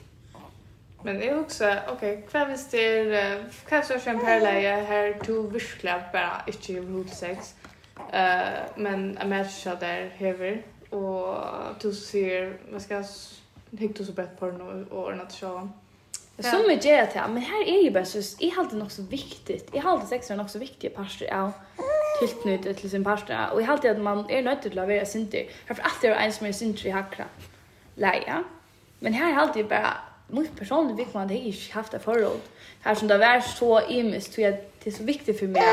[1.04, 3.06] Men jag huxa, också okej, kvar visst det
[3.66, 7.56] kvar är en parallell här to verkligen bara inte i hot sex.
[8.14, 8.40] Eh
[8.76, 11.36] men a match där hever och
[11.82, 13.04] du ser man ska
[13.72, 15.72] hikt så brett porno och ordnat showen.
[16.38, 16.52] Ja.
[16.52, 19.70] Som är gör till, men här är ju bara så, i allt alltid så viktigt,
[19.74, 21.52] jag har alltid sex är något så viktiga parter av
[22.20, 25.06] tilknyttet till sin parster, och jag har alltid att man är nöjd till att vara
[25.06, 27.26] sinter, för att det är en som är sinter i hackra
[27.96, 28.44] läge.
[29.00, 29.94] Men här har alltid bara,
[30.28, 32.40] mot personligt vill man det inte haft det förråd.
[32.82, 35.64] Här som det var så imiskt, tror jag det är så viktigt för mig,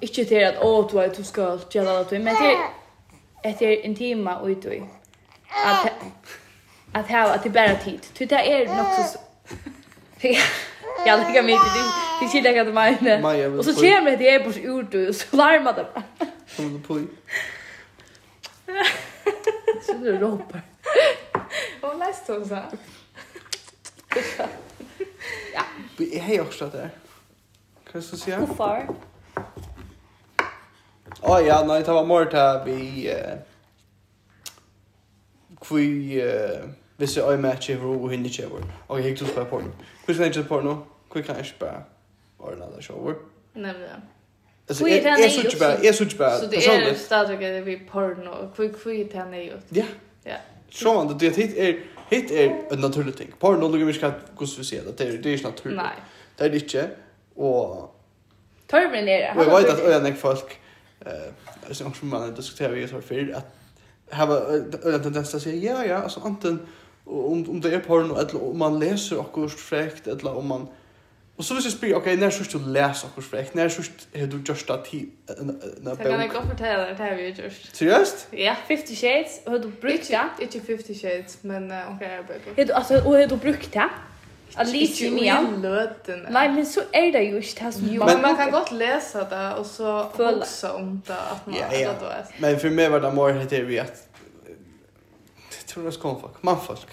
[0.00, 2.34] inte till att åh, du är du ska göra det men
[3.42, 4.66] det är intima och ut
[5.66, 5.92] att
[6.92, 8.00] att ha att det bara tid.
[8.14, 9.18] Ty det är nog så
[11.06, 11.84] Jag lägger mig till det.
[12.20, 13.18] Det skiljer jag mig inte.
[13.58, 16.04] Och så kommer det är på ur du och så larmar det bara.
[16.46, 16.94] Som du på.
[19.86, 20.62] Så du ropar.
[21.80, 22.54] Och läst då så.
[25.54, 25.62] Ja.
[25.96, 26.90] Vi är ju också där.
[27.92, 28.34] Kan du se?
[28.34, 28.88] Hur far?
[31.20, 33.38] Åh ja, nej, det var mer där vi eh
[35.68, 36.22] kvi
[36.96, 38.62] hvis jeg øye matcher hvor og hindi chever.
[38.88, 39.70] Og jeg gikk på å spørre porno.
[40.04, 40.76] Hvor skal jeg ikke porno?
[41.12, 41.82] Hvor kan jeg ikke bare
[42.38, 43.14] ordne det kjøver?
[43.54, 44.00] Nemlig, ja.
[44.68, 45.50] Alltså jag such bad.
[45.50, 46.38] tjupa, jag är så tjupa.
[46.38, 49.14] Så det är stadigt att vi porno och kvick kvick.
[49.68, 49.84] Ja.
[50.24, 50.36] Ja.
[50.70, 51.74] Så man det hit er
[52.10, 53.34] hit er en naturlig ting.
[53.40, 54.98] Porno lugger mig ska gå vi se det.
[54.98, 55.76] Det är det är naturligt.
[55.76, 55.96] Nej.
[56.38, 56.90] Det er det inte
[57.36, 57.94] och
[58.68, 59.44] Torben är det.
[59.44, 60.60] Jag vet att öjan folk
[61.06, 63.44] eh som man diskuterer vi så för at
[64.10, 66.58] har en tendens att säga ja ja alltså anten
[67.04, 70.68] om om det är porno eller om man läser och kurs fräckt eller om man
[71.38, 74.26] Och så vill jag spela, okej, när sörst du läser och fräckt, när sörst har
[74.26, 75.62] du just att tid en bok?
[75.84, 77.52] Så kan jag gott fortälla det här vi har gjort.
[77.72, 78.26] Seriöst?
[78.30, 80.28] Ja, 50 Shades, och har du brukt det?
[80.40, 82.22] Inte 50 Shades, men okej, jag har
[82.54, 82.70] brukt.
[82.70, 83.88] Alltså, och har du brukt det?
[84.54, 85.34] Att läsa ju mer.
[86.30, 88.04] Nej, men så är det ju inte det som jo.
[88.04, 91.94] Men man kan gott läsa det och så också om det att man yeah, yeah.
[92.00, 94.08] det Men för mig var det mer det vi att
[95.66, 96.86] tror det kom folk, man folk.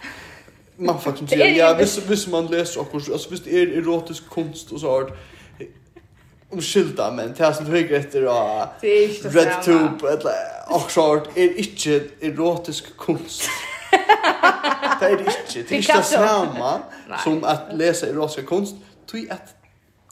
[0.77, 4.71] Man folk som säger, ja, visst, visst man läser och alltså visst är erotisk konst
[4.71, 5.11] och så här
[6.49, 8.67] om skilda men det som du efter och
[9.23, 10.33] Red Tube eller
[10.69, 13.49] och så är inte erotisk konst
[14.99, 15.69] det är det inte.
[15.69, 16.81] Det är inte samma
[17.23, 18.75] som att läsa erotiska konst.
[19.05, 19.55] Tui att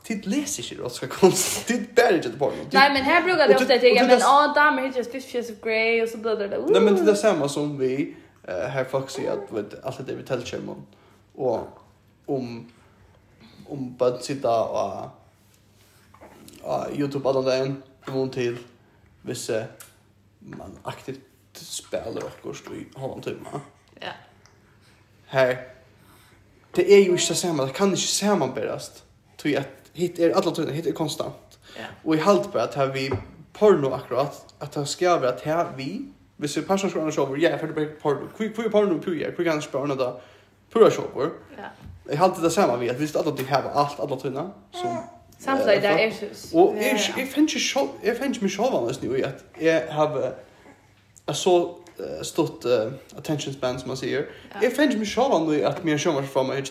[0.03, 1.67] Tid läser inte erotiska konst.
[1.67, 2.71] Tid bär inte på något.
[2.71, 6.03] Nej, men här brukar det ofta tänka, men ja, damer hittar Fifty Shades of Grey
[6.03, 6.63] och så blir det där.
[6.67, 8.15] Nej, men det är samma som vi
[8.47, 10.85] här folk säger att allt det vi täljer om.
[11.35, 11.67] Och
[12.25, 12.65] om
[13.69, 15.09] om bara sitta och
[16.63, 18.57] ja, YouTube alla dagen, imorgon till
[19.21, 19.63] vissa
[20.39, 21.19] man aktivt
[21.53, 23.49] spelar och går i halvan timme.
[24.03, 24.11] Ja.
[25.27, 25.57] Her.
[26.75, 29.03] Det är ju inte det samme, det kan ikke sammenbærast.
[29.37, 31.59] Tror at hit är alla tøyna, hit är konstant.
[31.77, 31.85] Ja.
[32.03, 33.11] Och i halt på att her vi
[33.53, 36.05] porno akkurat, att her ska vara att här vi,
[36.37, 38.27] hvis vi personer skal annars over, ja, för det blir porno.
[38.37, 39.33] Hvor er porno på jeg?
[39.35, 40.19] Hvor kan jeg då.
[40.73, 41.29] Pura shopper.
[41.57, 41.63] Ja.
[42.09, 44.97] Jag halte det samma vi, at hvis alla tøyna har allt alla tøyna, som
[45.39, 46.57] Samtidig, det er så...
[46.57, 50.33] Og jeg finner ikke meg annars nu i at jeg har
[51.33, 51.55] så
[52.03, 54.25] uh, stort uh, attention span som man säger.
[54.53, 54.59] Ja.
[54.61, 56.63] Jag fanns mig själv ändå att mer sjömar för mig i.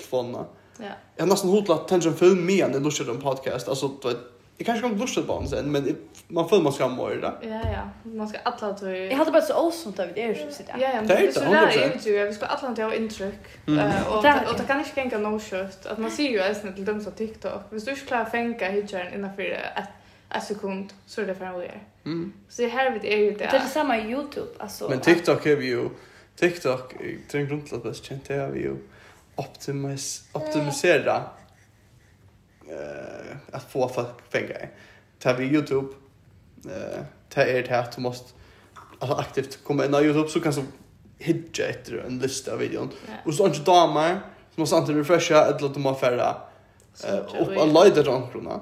[0.79, 0.85] Ja.
[1.17, 3.69] Jag har nästan hotlat attention film mer än det lustar en podcast.
[3.69, 4.19] Alltså du vet,
[4.57, 5.97] jag kanske kommer lustigt på sen, men
[6.29, 7.33] man får man ska må det.
[7.43, 8.11] Ja, ja.
[8.11, 10.79] Man ska alla ta Jag hade bara så osunt det är er så sitter.
[10.81, 10.95] Ja, ja.
[10.95, 12.27] Men det är så där ut ju.
[12.27, 13.45] Vi ska alla ta intryck.
[13.67, 13.91] Mm.
[14.11, 15.87] Och och det kan inte gänga no shirt.
[15.87, 17.63] Att man ser ju ens till dem som TikTok.
[17.71, 19.89] Vi du ska fänka hitchen innanför ett
[20.35, 21.87] en sekund så är det för en år.
[22.05, 22.33] Mm.
[22.49, 23.39] Så det här vet är ju det.
[23.39, 24.51] Det är samma Youtube.
[24.59, 25.89] Alltså, Men TikTok är vi ju...
[26.37, 26.95] TikTok,
[27.29, 28.77] till en grund till att bäst känt det vi ju
[29.37, 31.23] optimis, optimisera
[32.69, 34.71] eh att få folk pengar.
[35.19, 35.95] Tar vi Youtube,
[36.65, 38.33] eh tar er det här att du måste
[38.99, 40.63] alltså, aktivt komma in på Youtube så kan så
[41.19, 42.91] hitcha efter en lista av videon.
[43.09, 43.27] Yeah.
[43.27, 44.21] Och så inte du damer
[44.55, 45.95] som måste antingen refresha eller att de har
[47.05, 48.31] Eh, uh, upp en lighter runt.
[48.35, 48.61] Ja.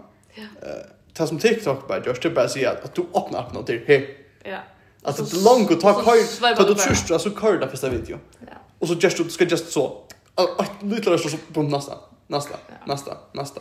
[0.62, 3.66] Eh det som TikTok bara gör, det är bara att säga att du öppnar upp
[3.66, 4.26] till, hej.
[4.42, 4.58] Ja.
[5.02, 8.18] Alltså det är långt att ta kör, ta du tröstra så kör det första video.
[8.38, 8.52] Ja.
[8.78, 10.02] Och så just du ska just så,
[10.34, 11.94] att lite så på nästa,
[12.26, 12.56] nästa,
[12.86, 13.60] nästa, nästa.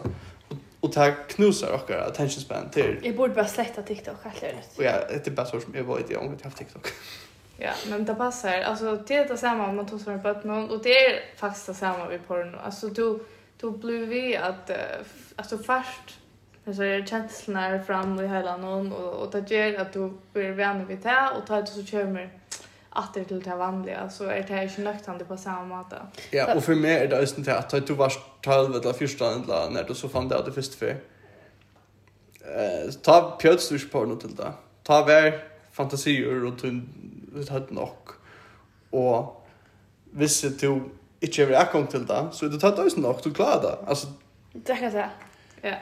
[0.80, 3.00] Och det här knusar och attention span till.
[3.04, 4.70] Jag borde bara släcka TikTok helt ärligt.
[4.78, 6.88] Ja, det är bara så som jag var i det om jag har TikTok.
[7.58, 8.62] Ja, men det passar.
[8.62, 11.66] Alltså det är det samma om man tar sig på någon och det är faktiskt
[11.66, 12.58] det samma vid porno.
[12.64, 13.20] Alltså du
[13.62, 14.72] du blir vi att
[15.36, 16.20] alltså först
[16.70, 20.88] Alltså är känslorna fram i hela någon och, och det gör att du blir vän
[20.88, 22.34] vid det och tar det så kommer
[22.90, 26.00] att det till det vanliga så är det inte nöktande på samma sätt.
[26.32, 29.70] Ja, och för mig är det just det att du var 12 eller 14 eller
[29.70, 30.90] när du så fann det att det först för.
[32.42, 34.54] Eh, ta pjötsdurs på något till det.
[34.84, 35.34] Ta väl
[35.72, 36.82] fantasier och du
[37.50, 37.98] hade nog.
[38.90, 39.48] Och
[40.12, 40.82] visst du
[41.20, 43.90] inte är akkom till det så du tar det just nog, du klarar det.
[43.90, 44.08] Alltså,
[44.54, 45.10] det kan jag säga.
[45.62, 45.76] Ja.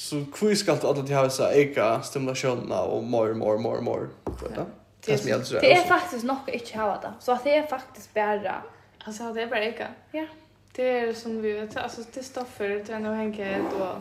[0.00, 4.08] Så kvui skal du alltid ha så eka stimulationerna och mer mer mer mer.
[4.56, 4.66] Ja.
[5.00, 5.54] Det är alltså.
[5.54, 7.12] Det är faktiskt nog inte ha det.
[7.20, 8.62] Så det är faktiskt bara
[9.04, 9.88] alltså det är bara eka.
[10.12, 10.26] Ja.
[10.72, 13.96] Det är som vi vet alltså det stoffer, det är nog Henke då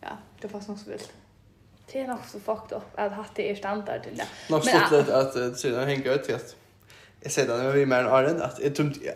[0.00, 0.08] ja,
[0.40, 1.12] det fast något så vilt.
[1.92, 4.26] Det är nog så fucked up att hatt det är standard till det.
[4.50, 6.56] Nog så att att sedan Henke ut helt.
[7.20, 8.94] Jag säger det när vi med Arden att tumt...
[9.02, 9.12] Ja.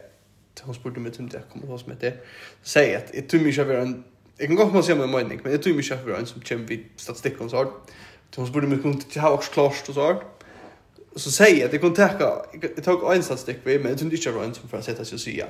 [0.62, 2.20] hon spurte mig tumt jag kommer hos som heter.
[2.62, 4.04] Säg att ett tumt inte var en
[4.36, 6.64] Jag kan gott man säga med mening, men jag tror mig själv en som kommer
[6.64, 7.66] vid statistik och så här.
[8.36, 10.22] Hon borde mig kunna ha också klart och så.
[11.16, 12.28] Så säger jag att jag kan tacka,
[12.76, 14.84] jag tog en statistik vid, men jag tror inte jag var en som för att
[14.84, 15.46] sätta sig och säga.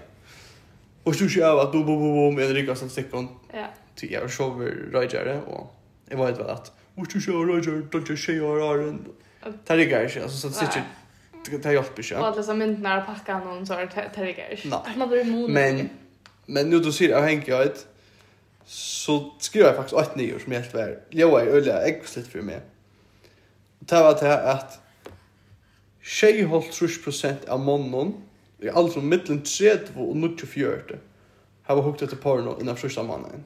[1.03, 3.29] Och så kör jag att bo bo boom, en rygg av statistiken.
[3.53, 3.67] Ja.
[3.95, 5.75] Så jag sover röjare och
[6.09, 9.05] jag vet väl att Och så kör röjare, då jag tjejer Aron.
[9.67, 10.85] Det ryggar inte, alltså statistiken
[11.51, 12.17] det har hjälpt inte.
[12.17, 14.81] Och alla som inte när packar någon så är det ryggar inte.
[15.49, 15.89] Nej.
[16.47, 17.87] Men nu du ser jag hänger jag ett
[18.65, 22.61] så skriver jag faktiskt ett nyår som helt var jag är öliga äggslid för mig.
[23.79, 24.81] Och det var det att
[26.03, 28.15] tjej hållt trus procent av månen
[28.59, 30.73] i allt från mittlen 30 och 94
[31.63, 33.45] har varit hukt efter porno innan första mannen.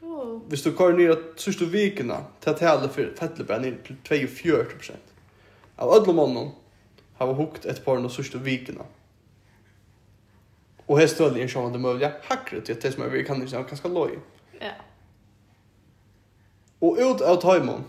[0.00, 0.40] Oh.
[0.48, 5.04] Hvis du går ner sista vikerna till att hela fettlebär ner till 24 procent
[5.76, 6.50] av ödla månen
[7.14, 8.80] har vi hukt efter porno sista vikerna.
[8.80, 9.03] Mm
[10.86, 13.56] Och här står det ju att det möjliga hackret till det som vi kan inte
[13.56, 14.18] ganska loj.
[14.60, 14.70] Ja.
[16.78, 17.84] Och ut av tajmon.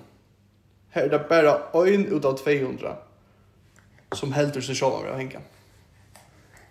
[0.89, 2.95] Här är det bara en ut av 200
[4.11, 5.39] som helter sig själva med att hänga.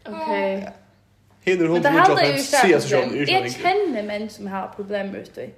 [0.07, 0.71] Okej.
[1.41, 5.43] Hinner hon inte att se sig själv utan Jag känner män som har problem ute
[5.43, 5.51] i.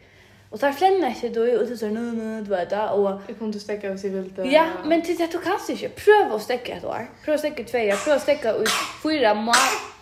[0.51, 3.55] Och där flänner sig då och så nu nu du vet där och jag kommer
[3.55, 4.39] att stäcka oss i vilt.
[4.39, 5.89] Ja, men titta du kan inte.
[5.89, 7.11] Pröva att stäcka ett år.
[7.25, 8.71] Pröva att stäcka två, pröva att stäcka ut
[9.03, 9.96] fyra månader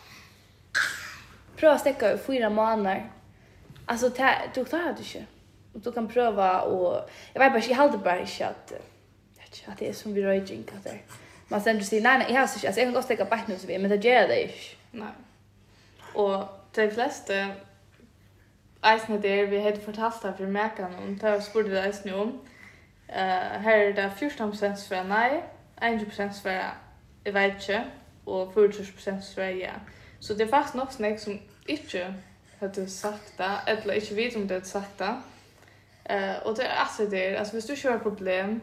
[1.56, 3.10] prøva att stäcka i fyra månader.
[3.86, 4.08] Alltså
[4.54, 5.26] du klarar det inte.
[5.72, 8.72] Och du kan pröva och jag vet bara jag hade bara inte att
[9.40, 10.98] Jag att det är som vi rör drink att det.
[11.48, 12.66] Man sen du säger nej nej jag har inte...
[12.66, 14.54] alltså jag kan gå stäcka bort nu så vi men det gör det inte.
[14.90, 15.08] Nej.
[16.14, 16.44] Och
[16.74, 17.34] de flesta
[18.82, 22.40] eisne der vi hadde fortalt det for mekan, och da spurte spurt det eisne om.
[23.08, 25.40] uh, her er det 14% svar nei,
[25.82, 26.76] 1% svar
[27.24, 27.84] jeg vet ikke,
[28.26, 29.72] og 40% svar ja.
[30.24, 32.06] Så det er faktisk nok snakk som ikke
[32.58, 35.14] hadde sagt det, eller ikke vet om det hadde sagt det.
[36.10, 38.62] Uh, og det er alltid det, altså hvis du ikke har problem,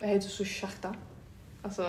[0.00, 0.90] jeg heter så sagt det.
[1.64, 1.84] Altså,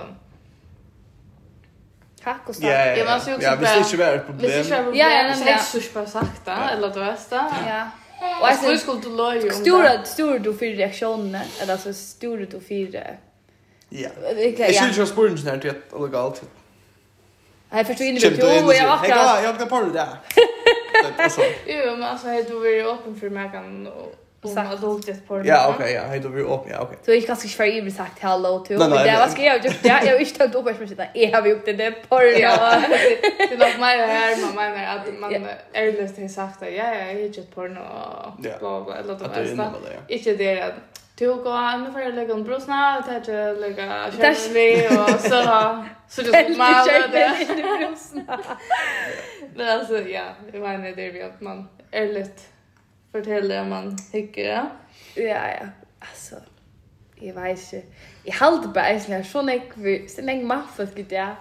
[2.24, 2.70] Tack och stark.
[2.70, 3.20] Ja, ja, ja.
[3.28, 4.52] ja, ja visst inte var ett problem.
[4.52, 4.96] Visst ikke vara ett problem.
[4.96, 5.34] Ja, ja, ja.
[5.34, 7.46] Så jag ikke bara sagt det, eller du vet det.
[7.68, 7.90] Ja.
[8.42, 9.54] Och alltså, du skulle du löja om det.
[9.54, 13.18] Stora, stora du för reaktioner, eller alltså stora du för...
[13.90, 14.10] Ja.
[14.58, 16.44] Jag skulle inte ha spåren sådär till att det legalt.
[17.74, 18.36] Nej, förstår inte du.
[18.42, 19.10] Jo, jag åker.
[19.10, 20.08] Jag jag åker på det där.
[21.66, 23.88] Jo, men alltså hej du vill öppen för mig kan
[24.42, 25.48] Om adultet på det.
[25.48, 26.02] Ja, okej, ja.
[26.08, 26.72] Hej, då blir öppen.
[26.72, 26.98] Ja, okej.
[27.06, 29.74] Så jag kanske för evigt sagt hello Nej, nej, det Vad ska jag göra?
[29.82, 30.04] det.
[30.06, 31.06] Jag visste inte tagit upp för sitta.
[31.14, 32.32] Jag har gjort det där på det.
[33.50, 35.34] Det nog mig här, Man menar att man
[35.74, 39.56] är har sagt att ja, jag har gjort på det och bla bla eller det
[39.56, 40.14] var så.
[40.14, 40.74] Inte det att
[41.16, 45.44] Du går nu får jag lägga en brusna och ta till lägga kärlek och så
[45.44, 48.40] då så du ska man det i brusna.
[49.56, 52.42] Men alltså ja, det var en det vi att man är lite
[53.12, 54.70] fortäller om man tycker ja.
[55.16, 55.68] Ja ja.
[56.00, 56.36] Alltså
[57.16, 57.88] jag vet inte.
[58.24, 61.36] Jag håller på att jag sån jag så länge man för det där.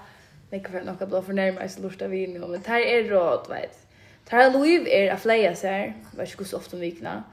[0.50, 3.86] Jag kan nog bara förnärma så lust av in och det här är råd vet.
[4.24, 5.94] Det här liv är att fleja sig.
[6.16, 7.24] Vet inte hur ofta vikna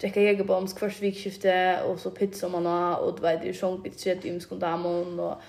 [0.00, 4.00] drekka jägerbombs kvart vikskifte och så pizza man har och det var det sjöng bit
[4.00, 5.42] shit i muskon damon och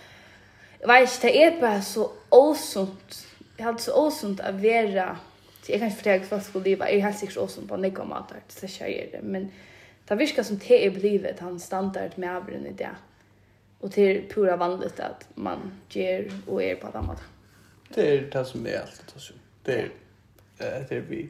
[0.80, 3.28] jag vet det är bara så osunt
[3.58, 5.18] jag hade så osunt att vara
[5.64, 8.68] så jag kanske förtägg fast skulle leva är helt säkert osunt på några matar så
[8.68, 9.52] säger det men
[10.06, 12.90] det virkar som det är blivet han standard med avren i det.
[13.80, 17.22] Och det är pura vanligt att man ger och är på ett annat
[17.96, 19.16] det är det som är allt
[19.64, 19.90] det är
[20.90, 21.30] det är vi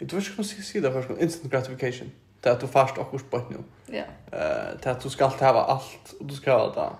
[0.00, 3.30] Vi tror ikke man skal si det først, instant gratification till att du fast och
[3.30, 3.56] på nu.
[3.86, 4.04] Ja.
[4.38, 6.90] Eh till att du ska alltid ha allt och du ska ha det.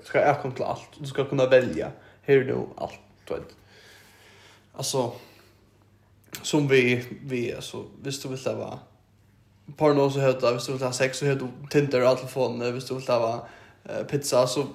[0.00, 1.90] Du ska ha till allt du ska kunna välja
[2.22, 3.56] hur du allt du vet.
[4.72, 5.12] Alltså
[6.42, 8.78] som vi vi alltså visst du vill ha par
[9.76, 12.88] porno så heter visst du vill ha sex så heter du Tinder och telefonen visst
[12.88, 13.46] du vill ha
[14.10, 14.66] pizza så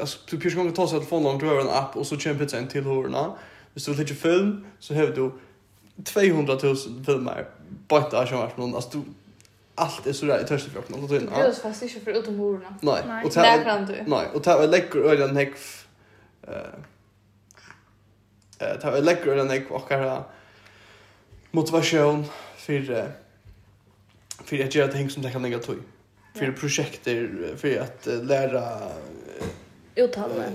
[0.00, 2.58] alltså du pyrs gånger ta sig telefonen långt över en app och så kör pizza
[2.58, 3.36] in till hörna.
[3.74, 5.32] Visst du vill ha film så har du
[6.04, 6.76] 200 000
[7.06, 7.48] filmer
[7.88, 9.04] bara att jag har någon alltså du
[9.78, 11.08] allt är så där i törstig för öppnat.
[11.08, 12.74] Det är oss fast inte för utom hororna.
[12.82, 13.02] Nej.
[13.06, 13.24] Nej.
[13.24, 14.04] Och där kan du.
[14.06, 15.54] Nej, och ta lägger ölen häck
[16.42, 16.56] eh
[18.58, 20.24] eh ta lägger den häck och kara
[21.50, 22.24] motivation
[22.56, 23.12] för
[24.44, 25.78] för att göra ting som det kan lägga tog.
[26.34, 28.78] För projekter för att lära
[29.96, 30.52] uttalande.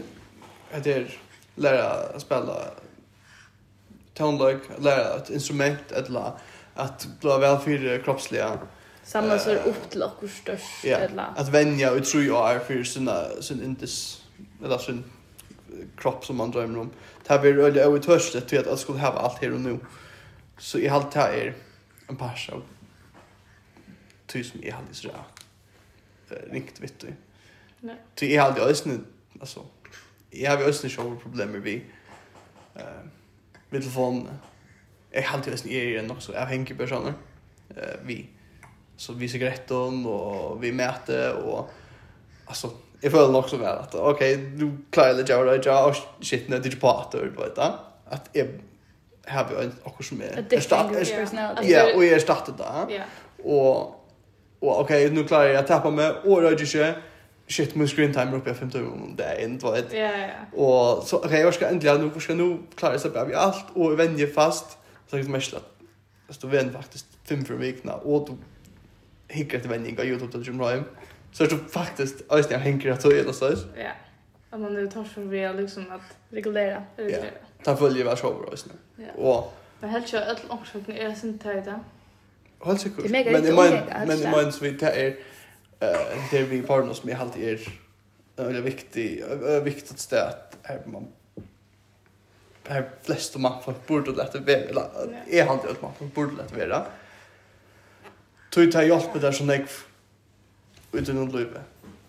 [0.72, 1.08] Att det
[1.56, 2.56] lära spela
[4.14, 6.32] tonlag, lära ett instrument eller
[6.74, 8.60] att bli väl för kroppsliga
[9.04, 10.98] samla sig upp till och störst ja.
[10.98, 14.24] eller att vänja och tro jag är för sina sin indes
[14.64, 15.04] eller sin
[15.98, 16.90] kropp som man drömmer om.
[17.24, 19.80] Det här blir öliga övertörst att jag skulle ha allt här och nu.
[20.58, 21.54] Så i allt det här är
[22.08, 22.64] en pars av
[24.26, 25.12] ty som är alldeles rå.
[26.52, 27.14] Riktigt vitt du.
[27.80, 27.96] Nej.
[28.16, 29.00] Ty är alldeles ösne,
[29.40, 29.66] alltså.
[30.30, 31.86] Jag har ju ösne show problem med vi.
[32.76, 32.84] Eh,
[33.70, 34.28] med telefonen.
[35.12, 37.14] Jag har alltid ösne är ju en också avhängig personer.
[37.70, 38.16] Eh, vi.
[38.16, 38.43] Mm
[38.98, 41.70] så vi cigaretten och vi mäter och
[42.46, 42.72] alltså
[43.02, 45.96] jag föll nog så väl att okej okay, du klarar det jag och jag och
[46.22, 48.48] shit när det på att du vet va att jag
[49.28, 51.10] har vi en också som är startat
[51.64, 53.04] ja och jag startade där ja.
[53.44, 54.00] Och
[54.60, 56.96] och okej nu klarar jag att tappa mig och rör inte
[57.48, 60.64] shit min screen time uppe 50 om det är inte vad Ja ja.
[60.64, 64.28] Och så okej jag ska äntligen nu ska nu klara sig av allt och vänja
[64.28, 64.78] fast.
[65.10, 68.38] Så det mest att du vän faktiskt fem för veckorna och du
[69.34, 70.84] hinkar till vändning av Youtube till Jim Ryan.
[71.32, 73.66] Så det faktiskt öst jag hinkar att det något sås.
[73.78, 73.92] Ja.
[74.50, 76.84] Att man nu tar för vi liksom att reglera.
[76.96, 77.18] Ja.
[77.64, 79.12] Ta följer vars show öst Ja.
[79.16, 81.80] Och Men helt kör öll omsökning är sin tid där.
[82.66, 83.10] Helt säkert.
[83.10, 85.08] Men i min men i min så vi tar är
[85.80, 87.60] eh det vi partners som jag alltid är
[88.38, 89.24] eller viktig
[89.64, 91.08] viktigt stöd här man
[92.68, 94.90] här flest man får borde lätta vara
[95.28, 96.86] är han det man får borde lätta vara
[98.54, 99.68] tog ta hjelp der som jeg
[100.94, 101.64] uten noen løyve.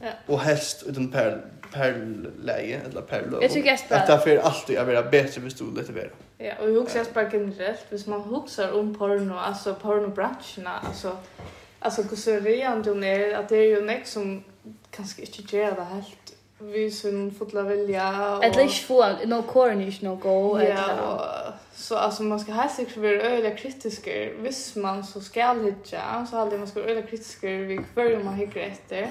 [0.04, 0.12] Ja.
[0.28, 1.38] Og helst uten per,
[1.72, 1.96] per
[2.44, 3.42] leie, eller per løyve.
[3.42, 3.96] Jeg tykker jeg spør...
[3.96, 6.12] At det er alltid å være bedre hvis du lette være.
[6.40, 11.14] Ja, og jeg husker jeg spør generelt, hvis man husker om porno, altså pornobransjene, altså,
[11.80, 14.36] altså hvordan rean du er, at det er jo nek som
[14.92, 16.23] kanskje ikke gjør det helt
[16.58, 18.36] vi sin fulla vilja.
[18.36, 18.44] Och...
[18.44, 20.60] at least få, no corn is no go.
[20.60, 24.10] Ja, och, så alltså man ska helst inte vara öliga kritiska.
[24.38, 28.34] vis man så ska hitja, så aldrig man ska vara öliga kritiska vid kvar man
[28.34, 29.10] hittar efter.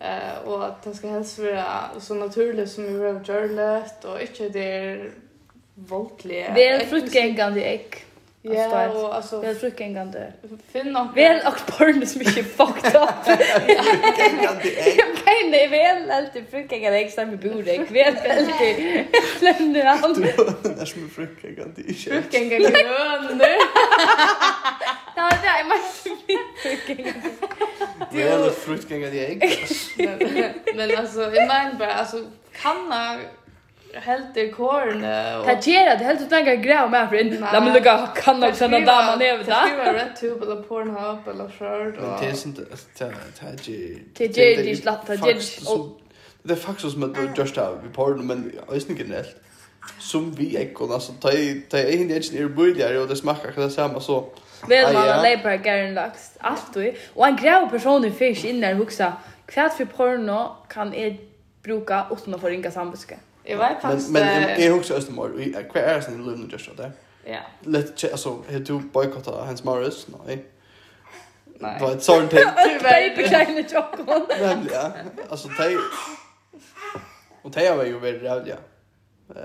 [0.00, 4.48] eh och att det ska helst vara så naturligt som vi vill göra och inte
[4.48, 5.10] det är
[5.74, 6.54] våldligt.
[6.54, 8.04] Det är en fruktgängande ägg.
[8.44, 10.32] Ja, och alltså jag tror inte engang det.
[10.72, 13.26] Finn och väl och porn som inte fucked up.
[14.98, 17.86] Jag menar väl alltid frukan jag extra med borde.
[17.86, 19.04] Kväll alltid.
[19.40, 20.12] Lämnar han.
[20.62, 21.10] Där som en
[21.56, 21.94] kan det inte.
[21.94, 23.42] Frukan kan grön.
[25.16, 26.16] Ja, det är massor
[26.62, 27.22] frukan.
[28.12, 30.52] Det är frukan kan det.
[30.74, 32.24] Men alltså, jag menar bara alltså
[32.62, 32.92] kan
[33.94, 37.40] helt i korne och Det ger det helt utan några grejer med för in.
[37.52, 39.46] La men lucka kan nog känna damer ner vet.
[39.46, 42.20] Det var rätt tub eller Pornhub eller short.
[42.20, 42.62] Det är inte
[43.38, 45.38] det ger det ger det slapp det ger
[46.42, 49.36] det är faktiskt som att just av vi porn men jag vet inte generellt.
[49.98, 51.30] Som vi ekon alltså ta
[51.70, 54.24] ta in det inte är bullar och det smakar kan det samma så.
[54.68, 56.30] Väl man har leper garen lax
[56.74, 56.94] du.
[57.14, 59.12] och en grå person i fisk innan huxa
[59.46, 61.16] kvart för porno kan är
[61.62, 63.16] bruka utan att få ringa sambuske.
[63.44, 66.92] Jag vet fast men men är också Östermor i kvar är sen lugn just där.
[67.24, 67.38] Ja.
[67.60, 70.44] Lätt alltså hur du boykotta Hans Morris nej.
[71.58, 71.76] Nej.
[71.78, 72.44] Det var ett sånt ting.
[72.82, 74.26] Baby kleine chokon.
[74.40, 74.92] Nej, ja.
[75.30, 75.76] Alltså tej
[77.42, 78.56] Och tej var ju väldigt rävliga.
[79.36, 79.42] Eh.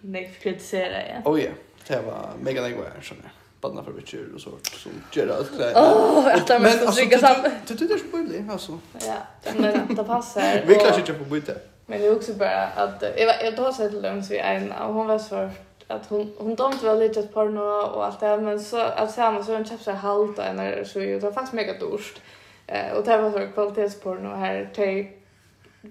[0.00, 1.30] Nej, kritisera ja.
[1.30, 1.50] Oh ja.
[1.86, 3.32] Det var mega nej var sån där.
[3.60, 5.76] Badna för bitcher och sånt som Gerald säger.
[5.76, 7.50] Åh, att de måste dricka samma.
[7.66, 8.78] Du du det är spoiler alltså.
[8.92, 9.16] Ja.
[9.56, 10.64] Men det passar.
[10.66, 11.73] Vi klarar inte på bytet.
[11.86, 14.38] Men det är också bara att jag var jag då sa till dem så vi
[14.38, 15.50] en och hon var så
[15.86, 19.42] att hon hon dömde väl lite ett porno och allt det men så att samma
[19.42, 22.20] så hon köpte halt och när så ju det var faktiskt mega dyrt.
[22.66, 25.06] Eh och det var så kvalitetsporno här te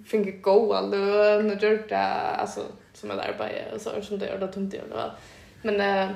[0.06, 0.98] finge go alltså
[1.44, 2.62] när det där alltså
[2.94, 5.12] som är där på så som det gör det tungt det väl.
[5.62, 6.16] Men eh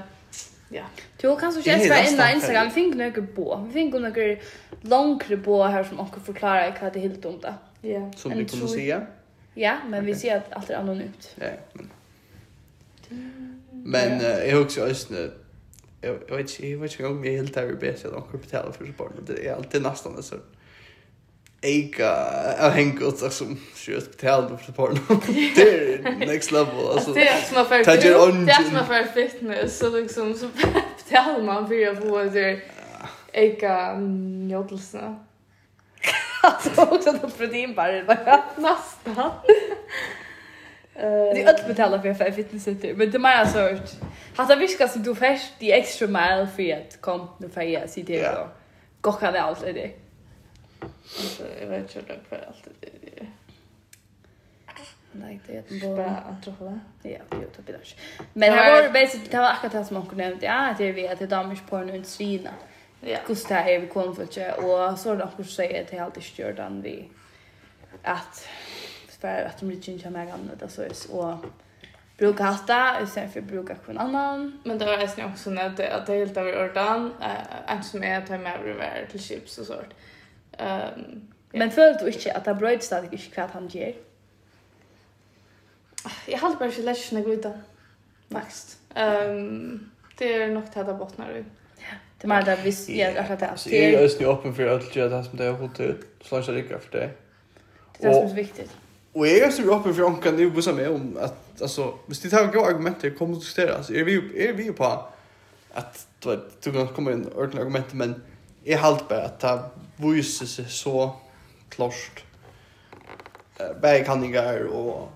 [0.70, 0.84] Ja.
[1.18, 3.56] Du kan så just vara inne på Instagram fink några bo.
[3.66, 4.36] Vi fink några
[4.82, 7.54] långre bo här som också förklarar vad det helt om det.
[7.82, 8.12] Ja.
[8.16, 9.02] Som vi kommer säga.
[9.58, 10.14] Ja, men okay.
[10.14, 11.36] vi ser att allt är anonymt.
[11.36, 11.90] Ja, men...
[13.72, 14.30] Men ja.
[14.30, 15.34] jag har också ösnet
[16.02, 18.72] jag vet inte, jag vet inte om jag helt är bäst att de kan betala
[18.72, 20.42] för support men det är alltid nästan så sån
[21.62, 22.12] eka
[22.60, 25.00] av hängkottar som sköts betalade för sport.
[25.56, 26.88] Det är next level.
[26.94, 30.50] Alltså, det är som affär, det är som affär fitness, så liksom så
[31.10, 32.62] betalar man för att få det
[33.32, 35.20] eka njodelserna
[36.48, 38.04] alltså också då proteinbar.
[38.62, 39.32] Nästan.
[40.94, 42.94] Det är allt betalar för för fitnesscenter.
[42.94, 43.98] Men det är mer så att
[44.36, 48.14] hata viska som du fäst de extra mile för att kom nu för jag sitter
[48.14, 48.48] det då.
[49.02, 49.92] Gocka det allt är det.
[51.16, 52.88] Så jag vet inte det för allt det.
[53.22, 53.32] är.
[55.12, 57.10] Nej, det är inte bara att tro det.
[57.10, 58.26] Ja, jo, det blir det.
[58.34, 60.38] Men här var det basically, det var akkurat det som hon kunde.
[60.42, 62.50] Ja, det är vi att det är damers på en svina.
[62.50, 62.77] Mm.
[63.08, 63.18] Ja.
[63.28, 66.18] Kus det här vi kom för att och så då kanske också sagt att helt
[66.18, 67.10] inte gör den vi
[68.04, 68.48] att
[69.20, 71.46] för att de inte gamla det så är och
[72.18, 74.60] bruka hatta istället för bruka kun annan.
[74.64, 78.04] Men det var ju också när det att det helt över ordan eh en som
[78.04, 79.94] är ta med över till chips och sånt.
[80.58, 83.96] Ehm men följt du inte att det bröd stadigt inte kvart han ger.
[86.26, 87.58] Jag hade bara läst några utan.
[88.28, 88.78] Max.
[88.96, 91.46] Ehm det är nog täta bottnar ut.
[92.22, 93.54] Det menar där visst jag har att det.
[93.58, 96.08] Så är ju ösn öppen för allt det som det har hållit ut.
[96.22, 97.10] Så jag rycker för det.
[98.00, 98.72] Det är det som viktigt.
[99.14, 102.34] Och jag är så öppen för onkan nu på med om att alltså visst det
[102.34, 103.84] har gå argument det kommer att diskutera.
[103.84, 104.86] Så är vi är vi på
[105.74, 108.22] att du vet du kan komma in ordentliga argument men
[108.64, 111.16] är halt bara att ta visar sig så
[111.70, 112.24] klart
[113.82, 115.12] bergkanningar och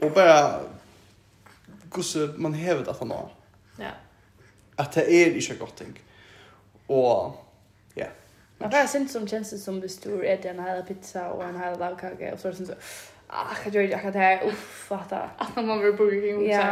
[0.00, 0.60] och bara
[2.14, 3.28] hur man hävdar att han har.
[3.78, 3.90] Ja.
[4.76, 6.00] Att det är inte gott ting.
[6.90, 7.36] Och
[7.94, 8.06] ja.
[8.58, 11.60] Man bara syns som känns det som hvis du äter en hel pizza och en
[11.60, 12.76] hel lagkaka och så syns det
[13.32, 14.44] Ah, jag gör jag akkurat det här.
[14.46, 15.30] Uff, fatta.
[15.38, 16.62] Att man var på Burger Ja.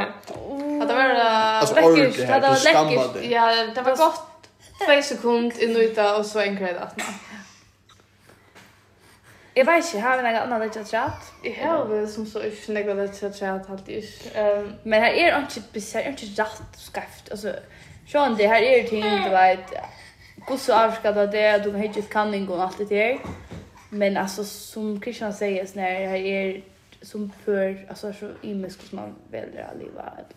[0.82, 2.16] Att det var läckert.
[2.16, 3.30] Det var läckert.
[3.30, 4.48] Ja, det var gott.
[4.86, 7.00] Två sekunder inuta och så en kredit att
[9.58, 11.24] Jeg vet ikke, har vi noen annen litt atrat?
[11.42, 14.44] Jeg har vel som så ikke noen litt atrat, helt ikke.
[14.84, 17.56] Men her er ikke, her er ikke rett og skreft, altså,
[18.06, 19.72] sånn det, her er ting, du vet,
[20.50, 23.20] Och så avskar det det de har ju kanning och allt det där.
[23.90, 26.62] Men alltså som Christian säger så när jag är
[27.02, 30.36] som för alltså så imisk som man väljer att leva eller.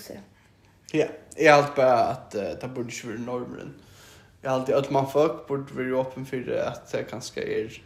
[0.00, 0.12] så.
[0.92, 1.06] Ja,
[1.36, 3.74] är allt bara att uh, det borde ju vara normen.
[4.42, 7.82] Jag alltid att man folk borde vara öppen för att det kanske är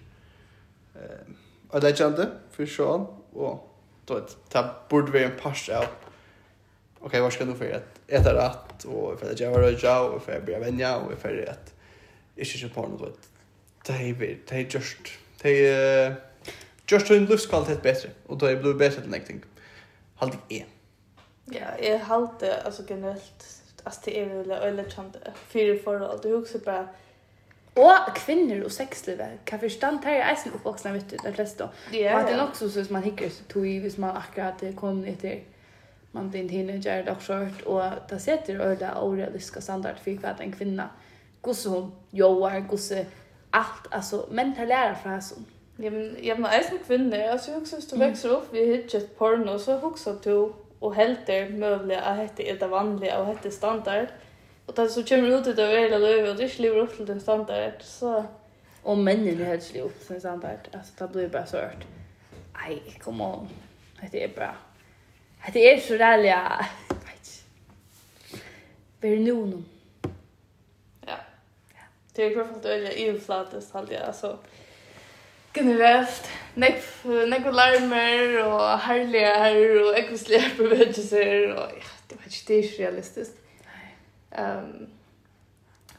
[0.94, 1.34] eh
[1.74, 5.84] och det kände för så och då det borde vara en pass av
[7.04, 10.36] okej, vad ska du för att äta rätt och för att jag röja och för
[10.36, 11.74] att bli vänja och för att
[12.36, 13.28] inte köpa något vet.
[13.86, 14.14] Det är
[14.48, 14.98] det är just
[15.42, 16.16] det är
[16.90, 19.42] just en livskvalitet bättre och då är det bättre än någonting.
[20.16, 20.66] Halt är.
[21.44, 25.16] Ja, jag halte alltså generellt alltså det är väl eller tant
[25.48, 26.88] för för du också bara
[27.74, 31.64] Och kvinnor och sexlivet kan förstånd här är eisen uppvuxna vet du, det flesta.
[31.64, 34.76] Och att det är också så att man hickar så tog i hvis man akkurat
[34.76, 35.40] kom ner till
[36.14, 40.88] man din teenager det skört och det sätter öda orealistiska standard för vad en kvinna
[41.40, 43.04] gosse hon går så
[43.50, 45.34] allt alltså män tar lära från oss
[45.76, 49.58] Ja men jag men alltså kvinnor alltså jag också så växer upp vi hittat porno
[49.58, 54.06] så också du och helt det möjliga att hette är det vanliga och hette standard
[54.66, 57.72] och det så kommer ut det över livet och det lever upp till den standard
[57.80, 58.24] så
[58.82, 61.84] och männen är helt upp till den standard alltså det blir bara så hört.
[62.54, 63.48] Nej, kom on.
[64.10, 64.54] Det är bra.
[65.52, 66.64] Det er så rælig, ja.
[69.02, 69.66] nu noen.
[71.06, 71.16] Ja.
[72.16, 74.36] Det er i hvert fall det øye inflatest, halde jeg, altså.
[75.54, 76.30] Generelt.
[76.56, 83.30] Nekko larmer, og herlige her, og ekvislige bevegelser, og ja, det var ikke det realistisk.
[83.66, 84.44] Nei.
[84.44, 84.88] Um,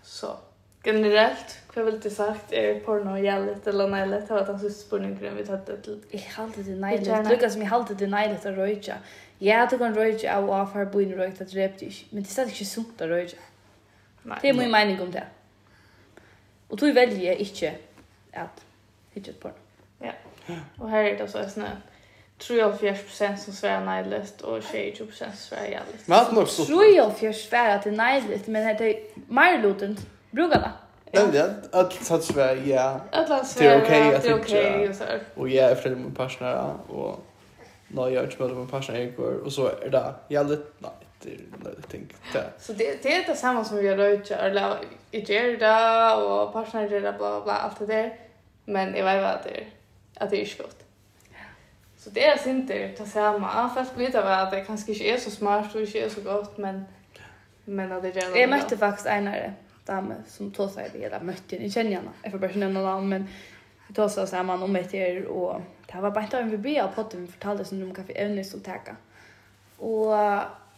[0.03, 0.35] så,
[0.83, 4.27] generelt, För jag vill inte sagt är porno jävligt eller nejligt.
[4.27, 5.99] Det var den han spurningen vi tatt det till.
[6.11, 7.05] Jeg halte det nejligt.
[7.05, 8.95] Det lukar som jeg halte det nejligt att røyja.
[9.39, 12.07] Ja, du kan røyja av och av här boin röjt att röjt dig.
[12.11, 13.37] Men det er stadig inte sunt att röjtja.
[14.41, 15.23] Det er min mening om det.
[16.69, 17.77] Og du velger ikke
[18.33, 18.49] at
[19.13, 19.55] hitje hitta ett porno.
[20.01, 20.11] Ja.
[20.79, 21.67] Och här är det alltså en
[22.37, 26.07] tror 73% som svär nejligt och 20% som svär jävligt.
[26.07, 26.65] Men att nog så.
[26.65, 29.97] Tror jag 40% svär att det är nejligt men det är mer lutend.
[30.31, 30.71] Brukar det.
[31.15, 32.99] Ja, att satsa Sverige, ja.
[33.11, 35.03] Att det är okej, att det är okej, och så
[35.35, 37.25] Och jag är föräldrar med partner, och
[37.87, 40.91] när jag är inte med partner igår och så är det, jävligt nej,
[41.21, 42.43] det är tänk det.
[42.59, 44.77] Så det, det är det samma som vi gör ut, eller
[45.11, 48.19] jag gör det, och partner gör det, bla, bla, allt det där.
[48.65, 49.67] Men jag vet att det är,
[50.15, 50.77] att det är skott.
[51.97, 53.69] Så det är inte det samma.
[53.69, 56.57] Fast vet jag att det kanske inte är så smart och inte är så gott,
[56.57, 56.85] men...
[57.67, 58.39] Men att det gör det.
[58.39, 59.37] Jag mötte faktiskt enare.
[59.37, 62.01] Mm dame som tog sig det hela mötte ni känner.
[62.21, 63.27] Jag får bara nämna namn men
[63.87, 66.87] vi tog sig samman om ett år och det var bara inte en VB av
[66.87, 68.95] podden vi fortalade som de kaffe ämne som täcka.
[69.77, 70.11] Och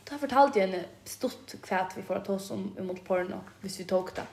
[0.09, 3.83] då fortalte jag henne stort kvät vi får att oss om emot porno hvis vi
[3.83, 4.23] tog det.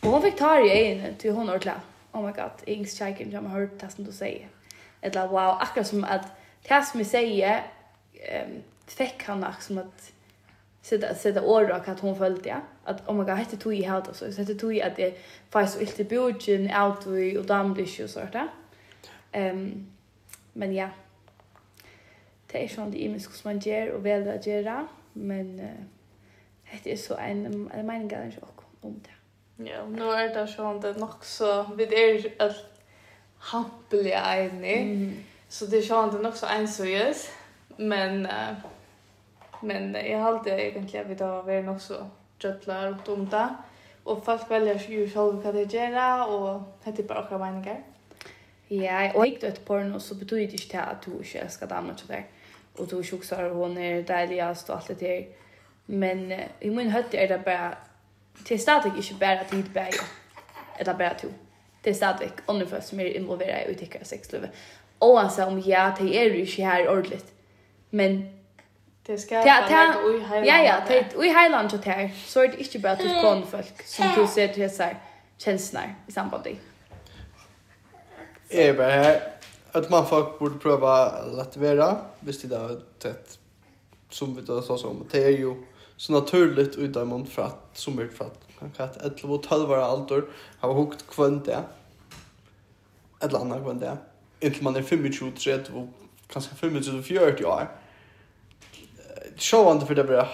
[0.00, 1.74] Och hon fick ta det i egen till hon ordentligt.
[2.12, 4.48] Oh my god, Ings Chicken, jag har hört det som du säger.
[5.00, 6.26] Eller wow, akkurat som att
[6.68, 7.62] det som jag säger
[8.44, 10.12] um, fick han som att
[10.84, 13.82] sätta sätta ord och att hon följde ja att om my jag hette tog i
[13.82, 15.18] helt och så så hette tog i att det
[15.50, 18.48] fast så till bjuden out och och damdish och sånt där.
[19.32, 19.86] Ehm
[20.52, 20.88] men ja.
[22.46, 25.68] Det är sån det imens kus man ger och väl att göra men
[26.82, 29.64] det är så en en mening går också om det.
[29.70, 32.82] Ja, nu är det sånt det nog så vid är att
[33.38, 35.12] hampliga enig.
[35.48, 37.30] Så det är sånt det nog så ensöjes
[37.76, 38.54] men uh,
[39.64, 41.94] Men jag har alltid egentligen vi att var nog så
[42.40, 43.48] tröttlar och om det.
[44.04, 47.82] Och folk väljer ju själva vad de gör och det är bara okra meningar.
[48.68, 51.94] Ja, och gick du ett porno så betyder det inte att du inte älskar damer
[51.94, 52.24] till det.
[52.76, 55.26] Och du inte också hon är dejligast och allt det där.
[55.86, 57.74] Men i min hötte är det bara
[58.44, 60.04] till stadigt inte bara tid bära.
[60.78, 61.26] Eller bara to.
[61.82, 64.50] Det är stadig andra folk som är involverade i utkikare sexlivet.
[64.98, 67.32] Oavsett om ja, det är ju inte här ordentligt.
[67.90, 68.43] Men
[69.06, 69.48] Det ska ta
[70.44, 72.14] Ja ja, det i Highland och där.
[72.26, 74.98] Så är det inte bara till kon folk som du ser till så här
[75.38, 76.56] känslor i samband med.
[78.48, 79.22] Är bara här
[79.72, 81.06] att man folk borde pröva
[81.40, 83.38] att vara visst det där tätt
[84.10, 85.54] som vi då sa som det är ju
[85.96, 89.68] så naturligt utan man för att som är för att kan katt 11 och 12
[89.68, 90.10] var allt
[90.58, 91.62] har hukt kvant det.
[93.20, 93.96] Ett annat kvant det.
[94.40, 95.88] Inte man är 25 30 och
[96.26, 97.68] kanske 25 40 år
[99.36, 100.28] showande för det bara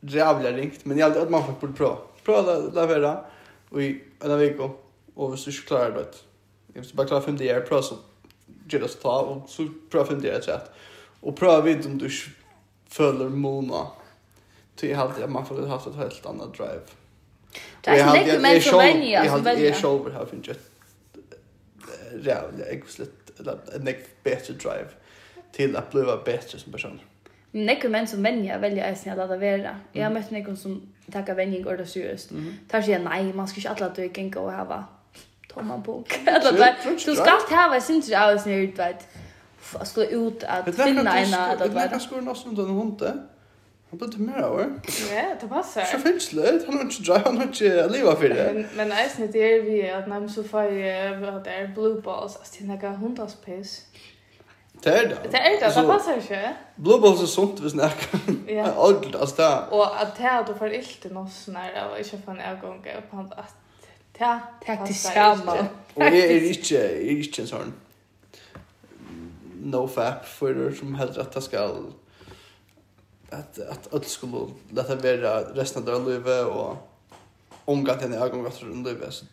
[0.00, 1.96] jävla ringt men jag att man får borde prova.
[2.24, 3.24] Prova leverera
[3.68, 4.70] och i en vecka
[5.14, 6.24] och hvis du ikke klarer det,
[6.74, 7.96] Jag måste bara klara fem dagar prøv så
[8.68, 10.70] gjør det så ta, och så prøv 50 år rett.
[11.20, 12.30] och prøv vid om du ikke
[12.90, 13.86] føler måna,
[14.76, 16.80] til jeg alltid att man får haft ett helt annat drive.
[17.84, 19.22] Det är inte lenge menn som velger.
[19.22, 20.60] Jeg har jeg selv har finnet et
[22.26, 23.30] rævlig, jeg har slitt
[23.88, 24.88] et bättre drive
[25.52, 27.00] till att bli bättre som person.
[27.52, 29.74] Nekker menn som venja velja eisen jeg lada vera.
[29.94, 30.82] Jeg har møtt nekker som
[31.12, 32.34] takka venjing orda seriøst.
[32.68, 34.82] Tar sier, nei, man skal ikke alle at du ikke enka og hava
[35.48, 36.08] tomma bok.
[36.08, 39.08] Du skal alltid hava, jeg synes ikke av oss nere utveit.
[39.78, 41.42] Jeg skulle ut at finna eina.
[41.58, 43.12] Det er nekka skoren også rundt en hunde.
[43.90, 45.84] Han blir mer av Ja, det passar.
[45.84, 46.62] Så finns det.
[46.66, 48.66] Han har inte drive, han har inte leva för det.
[48.76, 52.00] Men eisen det är vi att när man så får jag att det är blue
[52.00, 52.36] balls.
[52.36, 53.86] Alltså det är nekka hundas piss.
[54.84, 55.18] Det er det.
[55.32, 56.42] Det er det, det passer ikke.
[56.76, 58.04] Blue balls er sunt hvis nek.
[58.48, 58.68] Ja.
[58.86, 59.56] Alt, altså det er...
[59.74, 62.86] Og at det er du får ilt i nossen her, og ikke for en avgång,
[62.96, 63.56] og på at
[64.18, 64.26] det
[64.76, 65.52] er til skama.
[65.98, 67.72] Og jeg er ikke, jeg er ikke en sånn
[69.68, 71.80] no fap for det som heller at det skal
[73.34, 76.78] at at alt skulle lata vera resten av livet og
[77.66, 79.24] omgat den avgång at rundt livet, så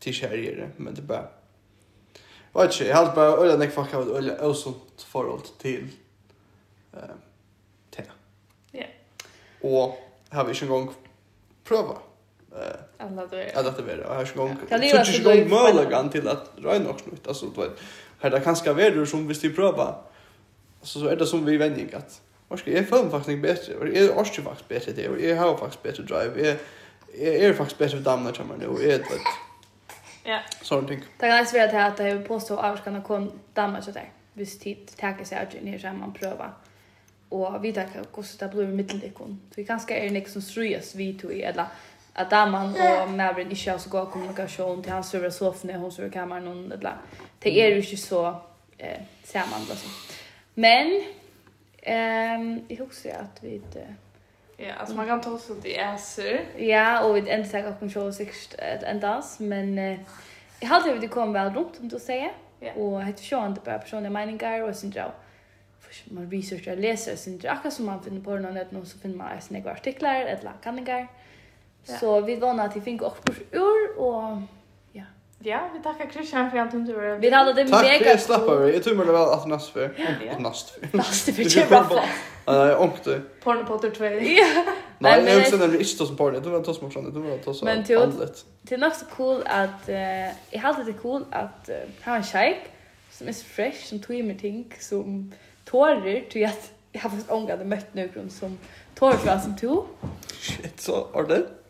[0.00, 1.26] til skjer men det er bare
[2.62, 5.88] vet inte, jag har bara öliga nekvar kan vara öliga osunt förhåll till
[6.92, 7.00] eh,
[7.90, 8.02] te.
[8.70, 8.84] Ja.
[9.60, 9.98] Och
[10.30, 10.94] har vi inte en gång
[11.64, 11.96] pröva
[12.52, 15.48] eh alla det är att det är och här ska gång så det ska gång
[15.48, 17.80] möjligen till att röna också nytt alltså du vet
[18.20, 19.94] här där kanske är det som vi ska pröva
[20.80, 23.86] alltså så är det som vi vänjer att vad ska jag få faktiskt bättre och
[23.86, 26.58] är också faktiskt bättre det och är har faktiskt bättre drive är
[27.18, 29.20] är faktiskt bättre damna kan man nu är det
[30.24, 30.40] Ja.
[30.62, 31.00] Sånne ting.
[31.00, 34.56] Det kan også være til at jeg påstår at avskanna kom damer til deg, hvis
[34.62, 36.54] tid takker seg at nere sammen prøver.
[37.30, 39.40] Og vi tar hvordan det blir middeldikken.
[39.54, 41.66] Så ganske er det ikke som strøyes vi to i, eller
[42.14, 45.92] at damen og mævren ikke har så god kommunikasjon til hans søver sofaen hon hun
[45.92, 47.02] søver kameran, eller
[47.42, 48.34] det er jo ikke så
[48.78, 49.90] eh, sammen, liksom.
[50.54, 50.92] Men,
[51.82, 53.54] eh, jeg husker at vi...
[53.54, 54.03] Eh,
[54.56, 56.38] Ja, alltså man kan ta sånt det är så.
[56.56, 59.98] Ja, och vi ända sig också så sikt att ändas, men uh,
[60.60, 62.32] jag hade det kom väl runt om du säger.
[62.60, 62.72] Ja.
[62.72, 65.10] Och hade ju inte bara personliga meningar och sånt där.
[65.80, 68.98] För man researchar läser sånt där, också som man finner på någon net någon så
[68.98, 71.08] finner man snägga artiklar eller kanningar.
[71.86, 71.96] Ja.
[71.96, 74.38] Så vi vann att vi fick också ur och
[75.46, 77.18] Ja, vi tackar Christian för att du var.
[77.18, 77.76] Vi hade det mega.
[77.76, 78.74] Tack för att slappa vi.
[78.74, 79.88] Jag tror det väl att näst för.
[80.38, 80.96] Näst för.
[80.96, 82.04] Näst för det var bra.
[82.46, 83.22] Nej, ångte.
[83.42, 84.04] Porn Potter 2.
[84.04, 84.10] Ja.
[84.98, 86.34] Nej, men jag vi inte som porn.
[86.34, 87.62] Det var tos mot från det var tos.
[87.62, 88.12] Men till
[88.66, 89.96] till nästa cool att eh
[90.50, 91.70] jag hade det cool att
[92.04, 92.60] ha en shake
[93.10, 95.32] som är fresh som tog mig ting som
[95.64, 98.58] tårer till att jag har fått ångat mött någon som
[98.94, 99.84] tårar för som tog.
[100.40, 101.63] Shit, så ordentligt.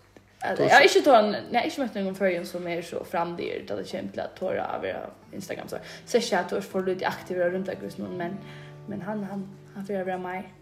[0.44, 3.64] Jag har inte tagit nej jag har inte mött någon förrän som är så framdyr
[3.68, 5.76] där det kommer till att tåra av era Instagram så.
[6.06, 8.38] Så jag att tagit får lite aktiva runt där just nu men
[8.86, 10.52] men han han han får vara mig.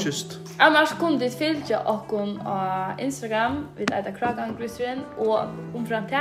[0.00, 0.36] just.
[0.36, 5.40] Um, annars kunde det fylja och hon på Instagram vid Aida Kragan Grusren och
[5.74, 6.18] om fram till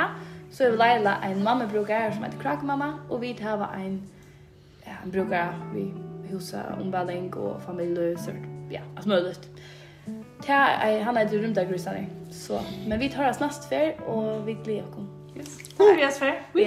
[0.51, 4.07] så är Laila en mamma brukar som heter Kragmamma och vi har en
[4.85, 5.93] ja, en brukar vi
[6.29, 8.35] husa omvälling och familjelöser
[8.69, 9.49] ja, allt möjligt.
[10.45, 10.53] Ta
[11.03, 12.07] han är ju runt där.
[12.31, 15.38] Så men vi tar oss nästa fär och vi glädjer oss.
[15.38, 15.57] Yes.
[15.77, 16.41] Hur är det för?
[16.53, 16.65] Vi.